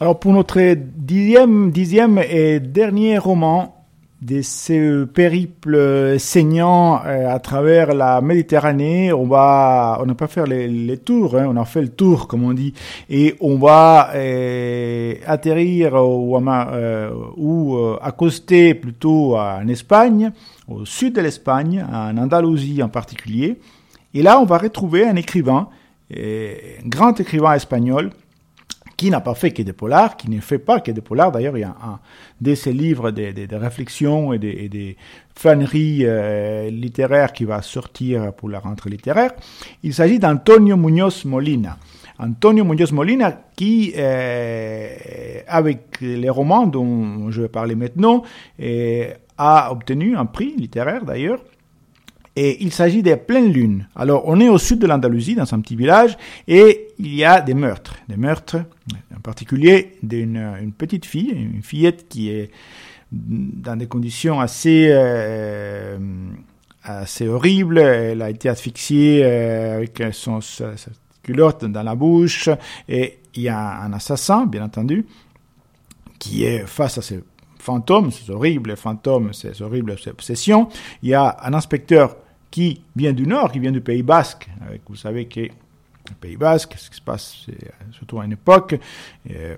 Alors 0.00 0.18
pour 0.18 0.32
notre 0.32 0.74
dixième, 0.74 1.70
dixième 1.70 2.18
et 2.18 2.58
dernier 2.58 3.18
roman, 3.18 3.83
de 4.22 4.40
ce 4.42 5.04
périple 5.04 6.18
saignant 6.18 7.02
euh, 7.04 7.28
à 7.28 7.38
travers 7.40 7.94
la 7.94 8.20
Méditerranée. 8.20 9.12
On 9.12 9.26
va, 9.26 9.98
on 10.00 10.06
n'a 10.06 10.14
pas 10.14 10.28
fait 10.28 10.46
les, 10.46 10.66
les 10.68 10.96
tours, 10.96 11.36
hein, 11.36 11.46
on 11.48 11.56
a 11.56 11.64
fait 11.64 11.82
le 11.82 11.88
tour, 11.88 12.26
comme 12.26 12.44
on 12.44 12.54
dit, 12.54 12.72
et 13.10 13.34
on 13.40 13.58
va 13.58 14.10
euh, 14.14 15.14
atterrir 15.26 15.94
ou, 15.94 16.36
euh, 16.36 17.10
ou 17.36 17.76
euh, 17.76 17.98
accoster 18.00 18.74
plutôt 18.74 19.36
en 19.36 19.68
Espagne, 19.68 20.32
au 20.68 20.86
sud 20.86 21.16
de 21.16 21.20
l'Espagne, 21.20 21.84
en 21.92 22.16
Andalousie 22.16 22.82
en 22.82 22.88
particulier. 22.88 23.58
Et 24.14 24.22
là, 24.22 24.40
on 24.40 24.44
va 24.44 24.58
retrouver 24.58 25.06
un 25.06 25.16
écrivain, 25.16 25.68
un 26.16 26.88
grand 26.88 27.18
écrivain 27.20 27.54
espagnol, 27.54 28.10
qui 28.96 29.10
n'a 29.10 29.20
pas 29.20 29.34
fait 29.34 29.50
que 29.50 29.62
des 29.62 29.72
polars, 29.72 30.16
qui 30.16 30.30
ne 30.30 30.40
fait 30.40 30.58
pas 30.58 30.80
que 30.80 30.90
des 30.90 31.00
polars. 31.00 31.32
D'ailleurs, 31.32 31.56
il 31.56 31.60
y 31.60 31.64
a 31.64 31.76
un, 31.82 31.98
de 32.40 32.54
ses 32.54 32.72
livres 32.72 33.10
de, 33.10 33.46
de, 33.46 33.56
réflexion 33.56 34.32
et 34.32 34.38
des, 34.38 34.68
de 34.68 34.94
flâneries 35.34 36.02
euh, 36.02 36.70
littéraires 36.70 37.32
qui 37.32 37.44
va 37.44 37.62
sortir 37.62 38.32
pour 38.32 38.48
la 38.48 38.60
rentrée 38.60 38.90
littéraire. 38.90 39.32
Il 39.82 39.94
s'agit 39.94 40.18
d'Antonio 40.18 40.76
Muñoz 40.76 41.24
Molina. 41.24 41.78
Antonio 42.18 42.64
Muñoz 42.64 42.92
Molina 42.92 43.32
qui, 43.56 43.92
euh, 43.96 44.88
avec 45.48 46.00
les 46.00 46.30
romans 46.30 46.66
dont 46.66 47.30
je 47.30 47.42
vais 47.42 47.48
parler 47.48 47.74
maintenant, 47.74 48.22
euh, 48.60 49.12
a 49.36 49.72
obtenu 49.72 50.16
un 50.16 50.26
prix 50.26 50.54
littéraire 50.56 51.04
d'ailleurs 51.04 51.40
et 52.36 52.62
il 52.62 52.72
s'agit 52.72 53.02
des 53.02 53.16
pleines 53.16 53.52
lunes. 53.52 53.86
Alors, 53.94 54.24
on 54.26 54.40
est 54.40 54.48
au 54.48 54.58
sud 54.58 54.80
de 54.80 54.86
l'Andalousie, 54.86 55.36
dans 55.36 55.52
un 55.54 55.60
petit 55.60 55.76
village, 55.76 56.16
et 56.48 56.88
il 56.98 57.14
y 57.14 57.24
a 57.24 57.40
des 57.40 57.54
meurtres. 57.54 57.94
Des 58.08 58.16
meurtres, 58.16 58.56
en 59.16 59.20
particulier 59.20 59.96
d'une 60.02 60.36
une 60.60 60.72
petite 60.72 61.06
fille, 61.06 61.30
une 61.30 61.62
fillette 61.62 62.08
qui 62.08 62.30
est 62.30 62.50
dans 63.12 63.76
des 63.76 63.86
conditions 63.86 64.40
assez, 64.40 64.88
euh, 64.90 65.96
assez 66.82 67.28
horribles. 67.28 67.78
Elle 67.78 68.22
a 68.22 68.30
été 68.30 68.48
asphyxiée 68.48 69.22
euh, 69.24 69.76
avec 69.76 70.02
son, 70.12 70.40
sa, 70.40 70.72
culotte 71.22 71.64
dans 71.64 71.82
la 71.84 71.94
bouche, 71.94 72.48
et 72.88 73.18
il 73.34 73.42
y 73.42 73.48
a 73.48 73.80
un 73.80 73.92
assassin, 73.92 74.46
bien 74.46 74.64
entendu, 74.64 75.06
qui 76.18 76.44
est 76.44 76.66
face 76.66 76.98
à 76.98 77.02
ces 77.02 77.22
fantômes, 77.58 78.10
ces 78.10 78.30
horribles 78.30 78.76
fantômes, 78.76 79.32
ces 79.32 79.62
horribles 79.62 79.96
obsessions. 80.06 80.68
Il 81.02 81.08
y 81.08 81.14
a 81.14 81.36
un 81.42 81.54
inspecteur 81.54 82.16
qui 82.54 82.80
vient 82.94 83.12
du 83.12 83.26
Nord, 83.26 83.50
qui 83.50 83.58
vient 83.58 83.72
du 83.72 83.80
Pays 83.80 84.04
Basque. 84.04 84.48
Avec, 84.64 84.82
vous 84.88 84.94
savez 84.94 85.24
que 85.24 85.40
le 85.40 86.14
Pays 86.20 86.36
Basque, 86.36 86.74
ce 86.76 86.88
qui 86.88 86.94
se 86.98 87.02
passe 87.02 87.46
surtout 87.90 88.20
à 88.20 88.24
une 88.24 88.30
époque, 88.30 88.78
euh, 89.28 89.56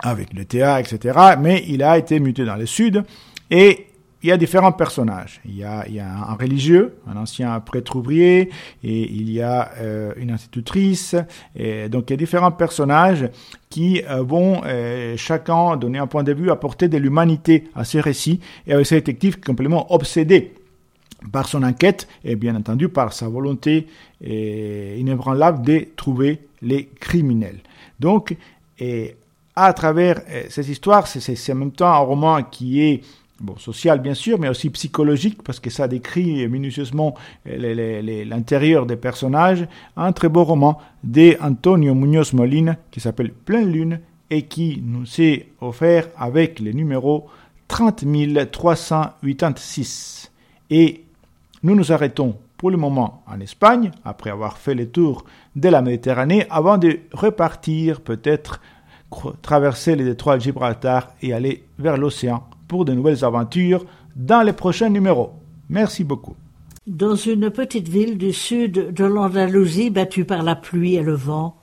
avec 0.00 0.32
le 0.32 0.44
théâtre, 0.44 0.92
etc. 0.92 1.16
Mais 1.38 1.62
il 1.68 1.84
a 1.84 1.96
été 1.96 2.18
muté 2.18 2.44
dans 2.44 2.56
le 2.56 2.66
Sud 2.66 3.04
et 3.48 3.86
il 4.24 4.28
y 4.28 4.32
a 4.32 4.36
différents 4.36 4.72
personnages. 4.72 5.40
Il 5.44 5.56
y 5.56 5.62
a, 5.62 5.84
un 5.84 6.34
religieux, 6.34 6.96
un 7.08 7.16
ancien 7.16 7.58
prêtre 7.60 7.94
ouvrier, 7.94 8.50
et 8.82 9.12
il 9.12 9.30
y 9.30 9.40
a 9.40 9.70
euh, 9.78 10.12
une 10.16 10.32
institutrice. 10.32 11.14
Donc 11.90 12.10
il 12.10 12.10
y 12.10 12.14
a 12.14 12.16
différents 12.16 12.50
personnages 12.50 13.30
qui 13.68 14.02
euh, 14.10 14.22
vont 14.22 14.62
euh, 14.66 15.16
chacun 15.16 15.76
donner 15.76 16.00
un 16.00 16.08
point 16.08 16.24
de 16.24 16.32
vue, 16.32 16.50
apporter 16.50 16.88
de 16.88 16.98
l'humanité 16.98 17.68
à 17.76 17.84
ce 17.84 17.98
récit, 17.98 18.40
et 18.66 18.72
avec 18.72 18.84
ce 18.84 18.96
détective 18.96 19.38
complètement 19.38 19.94
obsédé 19.94 20.54
par 21.32 21.48
son 21.48 21.62
enquête 21.62 22.08
et 22.24 22.36
bien 22.36 22.54
entendu 22.56 22.88
par 22.88 23.12
sa 23.12 23.28
volonté 23.28 23.86
inébranlable 24.22 25.64
de 25.64 25.86
trouver 25.96 26.40
les 26.62 26.86
criminels. 26.98 27.60
Donc, 27.98 28.36
et 28.78 29.16
à 29.54 29.72
travers 29.72 30.22
euh, 30.30 30.44
ces 30.48 30.70
histoires, 30.70 31.06
c'est 31.06 31.52
en 31.52 31.56
même 31.56 31.72
temps 31.72 31.92
un 31.92 31.98
roman 31.98 32.42
qui 32.42 32.82
est 32.82 33.02
social 33.58 34.00
bien 34.00 34.12
sûr, 34.14 34.38
mais 34.38 34.48
aussi 34.50 34.68
psychologique 34.70 35.42
parce 35.42 35.60
que 35.60 35.70
ça 35.70 35.88
décrit 35.88 36.46
minutieusement 36.48 37.14
euh, 37.46 38.24
l'intérieur 38.24 38.84
des 38.86 38.96
personnages. 38.96 39.66
Un 39.96 40.12
très 40.12 40.28
beau 40.28 40.44
roman 40.44 40.78
d'Antonio 41.02 41.94
Muñoz 41.94 42.34
Molina 42.34 42.76
qui 42.90 43.00
s'appelle 43.00 43.32
Pleine 43.32 43.72
Lune 43.72 44.00
et 44.30 44.42
qui 44.42 44.82
nous 44.84 45.06
est 45.20 45.48
offert 45.60 46.08
avec 46.16 46.60
le 46.60 46.72
numéro 46.72 47.28
30 47.68 48.04
386. 48.50 50.30
Et 50.70 51.04
nous 51.62 51.74
nous 51.74 51.92
arrêtons 51.92 52.36
pour 52.56 52.70
le 52.70 52.76
moment 52.76 53.22
en 53.26 53.40
Espagne, 53.40 53.90
après 54.04 54.30
avoir 54.30 54.58
fait 54.58 54.74
le 54.74 54.88
tour 54.88 55.24
de 55.56 55.68
la 55.68 55.82
Méditerranée, 55.82 56.46
avant 56.50 56.78
de 56.78 56.98
repartir 57.12 58.00
peut-être 58.00 58.60
traverser 59.42 59.96
les 59.96 60.04
détroits 60.04 60.36
de 60.36 60.42
Gibraltar 60.42 61.14
et 61.22 61.32
aller 61.32 61.64
vers 61.78 61.96
l'océan 61.96 62.44
pour 62.68 62.84
de 62.84 62.92
nouvelles 62.92 63.24
aventures 63.24 63.84
dans 64.14 64.42
les 64.42 64.52
prochains 64.52 64.88
numéros. 64.88 65.32
Merci 65.68 66.04
beaucoup. 66.04 66.36
Dans 66.86 67.14
une 67.14 67.50
petite 67.50 67.88
ville 67.88 68.18
du 68.18 68.32
sud 68.32 68.92
de 68.92 69.04
l'Andalousie 69.04 69.90
battue 69.90 70.24
par 70.24 70.42
la 70.42 70.56
pluie 70.56 70.96
et 70.96 71.02
le 71.02 71.14
vent, 71.14 71.56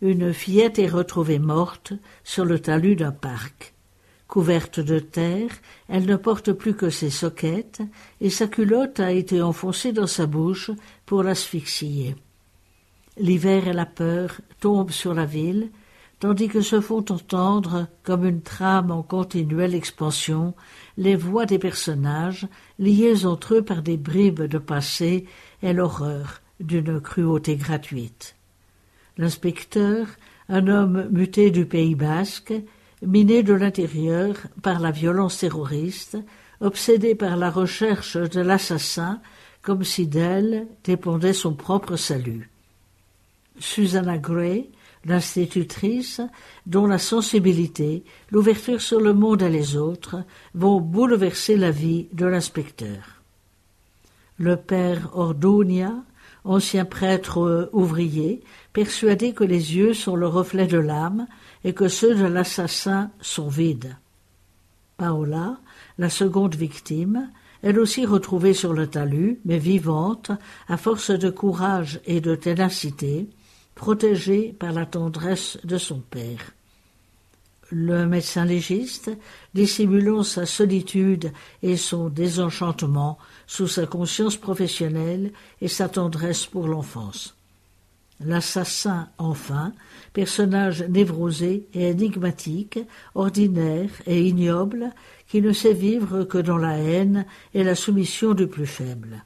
une 0.00 0.32
fillette 0.32 0.78
est 0.78 0.88
retrouvée 0.88 1.38
morte 1.38 1.92
sur 2.24 2.44
le 2.44 2.58
talus 2.58 2.96
d'un 2.96 3.12
parc. 3.12 3.71
Couverte 4.32 4.80
de 4.80 4.98
terre, 4.98 5.50
elle 5.90 6.06
ne 6.06 6.16
porte 6.16 6.54
plus 6.54 6.74
que 6.74 6.88
ses 6.88 7.10
soquettes, 7.10 7.82
et 8.22 8.30
sa 8.30 8.46
culotte 8.46 8.98
a 8.98 9.12
été 9.12 9.42
enfoncée 9.42 9.92
dans 9.92 10.06
sa 10.06 10.24
bouche 10.24 10.70
pour 11.04 11.22
l'asphyxier. 11.22 12.16
L'hiver 13.18 13.68
et 13.68 13.74
la 13.74 13.84
peur 13.84 14.40
tombent 14.58 14.90
sur 14.90 15.12
la 15.12 15.26
ville, 15.26 15.68
tandis 16.18 16.48
que 16.48 16.62
se 16.62 16.80
font 16.80 17.04
entendre, 17.10 17.88
comme 18.04 18.24
une 18.24 18.40
trame 18.40 18.90
en 18.90 19.02
continuelle 19.02 19.74
expansion, 19.74 20.54
les 20.96 21.14
voix 21.14 21.44
des 21.44 21.58
personnages, 21.58 22.48
liés 22.78 23.26
entre 23.26 23.56
eux 23.56 23.62
par 23.62 23.82
des 23.82 23.98
bribes 23.98 24.44
de 24.44 24.56
passé 24.56 25.26
et 25.62 25.74
l'horreur 25.74 26.40
d'une 26.58 27.02
cruauté 27.02 27.56
gratuite. 27.56 28.34
L'inspecteur, 29.18 30.06
un 30.48 30.68
homme 30.68 31.06
muté 31.10 31.50
du 31.50 31.66
Pays 31.66 31.94
basque, 31.94 32.54
miné 33.02 33.42
de 33.42 33.52
l'intérieur 33.52 34.36
par 34.62 34.80
la 34.80 34.90
violence 34.90 35.38
terroriste, 35.38 36.16
obsédé 36.60 37.14
par 37.14 37.36
la 37.36 37.50
recherche 37.50 38.16
de 38.16 38.40
l'assassin, 38.40 39.20
comme 39.60 39.84
si 39.84 40.06
d'elle 40.06 40.66
dépendait 40.84 41.32
son 41.32 41.54
propre 41.54 41.96
salut. 41.96 42.50
Susanna 43.58 44.18
Gray, 44.18 44.70
l'institutrice, 45.04 46.20
dont 46.66 46.86
la 46.86 46.98
sensibilité, 46.98 48.04
l'ouverture 48.30 48.80
sur 48.80 49.00
le 49.00 49.12
monde 49.12 49.42
et 49.42 49.50
les 49.50 49.76
autres 49.76 50.24
vont 50.54 50.80
bouleverser 50.80 51.56
la 51.56 51.70
vie 51.70 52.08
de 52.12 52.26
l'inspecteur. 52.26 53.22
Le 54.38 54.56
père 54.56 55.10
Ordonia, 55.14 55.92
ancien 56.44 56.84
prêtre 56.84 57.70
ouvrier, 57.72 58.42
persuadé 58.72 59.32
que 59.32 59.44
les 59.44 59.76
yeux 59.76 59.94
sont 59.94 60.16
le 60.16 60.26
reflet 60.26 60.66
de 60.66 60.78
l'âme 60.78 61.26
et 61.64 61.74
que 61.74 61.88
ceux 61.88 62.14
de 62.14 62.24
l'assassin 62.24 63.10
sont 63.20 63.48
vides. 63.48 63.96
Paola, 64.96 65.58
La 65.98 66.10
seconde 66.10 66.54
victime, 66.54 67.30
elle 67.62 67.78
aussi 67.78 68.06
retrouvée 68.06 68.54
sur 68.54 68.72
le 68.72 68.86
talus, 68.86 69.38
mais 69.44 69.58
vivante, 69.58 70.32
à 70.68 70.76
force 70.76 71.10
de 71.10 71.30
courage 71.30 72.00
et 72.06 72.20
de 72.20 72.34
ténacité, 72.34 73.28
protégée 73.74 74.54
par 74.58 74.72
la 74.72 74.86
tendresse 74.86 75.58
de 75.64 75.78
son 75.78 76.00
père. 76.00 76.52
Le 77.70 78.06
médecin 78.06 78.44
légiste, 78.44 79.10
dissimulant 79.54 80.22
sa 80.22 80.44
solitude 80.44 81.32
et 81.62 81.76
son 81.76 82.08
désenchantement 82.08 83.16
sous 83.46 83.68
sa 83.68 83.86
conscience 83.86 84.36
professionnelle 84.36 85.32
et 85.60 85.68
sa 85.68 85.88
tendresse 85.88 86.46
pour 86.46 86.68
l'enfance. 86.68 87.34
L'assassin, 88.24 89.08
enfin, 89.18 89.72
personnage 90.12 90.82
névrosé 90.82 91.66
et 91.74 91.90
énigmatique, 91.90 92.78
ordinaire 93.14 93.90
et 94.06 94.22
ignoble, 94.22 94.90
qui 95.28 95.40
ne 95.40 95.52
sait 95.52 95.72
vivre 95.72 96.24
que 96.24 96.38
dans 96.38 96.58
la 96.58 96.78
haine 96.78 97.24
et 97.54 97.64
la 97.64 97.74
soumission 97.74 98.34
du 98.34 98.46
plus 98.46 98.66
faible. 98.66 99.24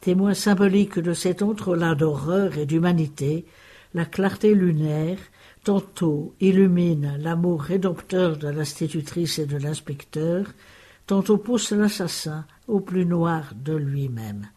Témoin 0.00 0.34
symbolique 0.34 0.98
de 0.98 1.12
cet 1.12 1.42
entrelac 1.42 1.98
d'horreur 1.98 2.56
et 2.58 2.66
d'humanité, 2.66 3.44
la 3.94 4.04
clarté 4.04 4.54
lunaire, 4.54 5.18
tantôt 5.64 6.34
illumine 6.40 7.16
l'amour 7.18 7.62
rédempteur 7.62 8.36
de 8.36 8.48
l'institutrice 8.48 9.38
et 9.38 9.46
de 9.46 9.58
l'inspecteur, 9.58 10.46
tantôt 11.06 11.38
pousse 11.38 11.72
l'assassin 11.72 12.46
au 12.68 12.80
plus 12.80 13.04
noir 13.04 13.52
de 13.56 13.74
lui-même. 13.74 14.48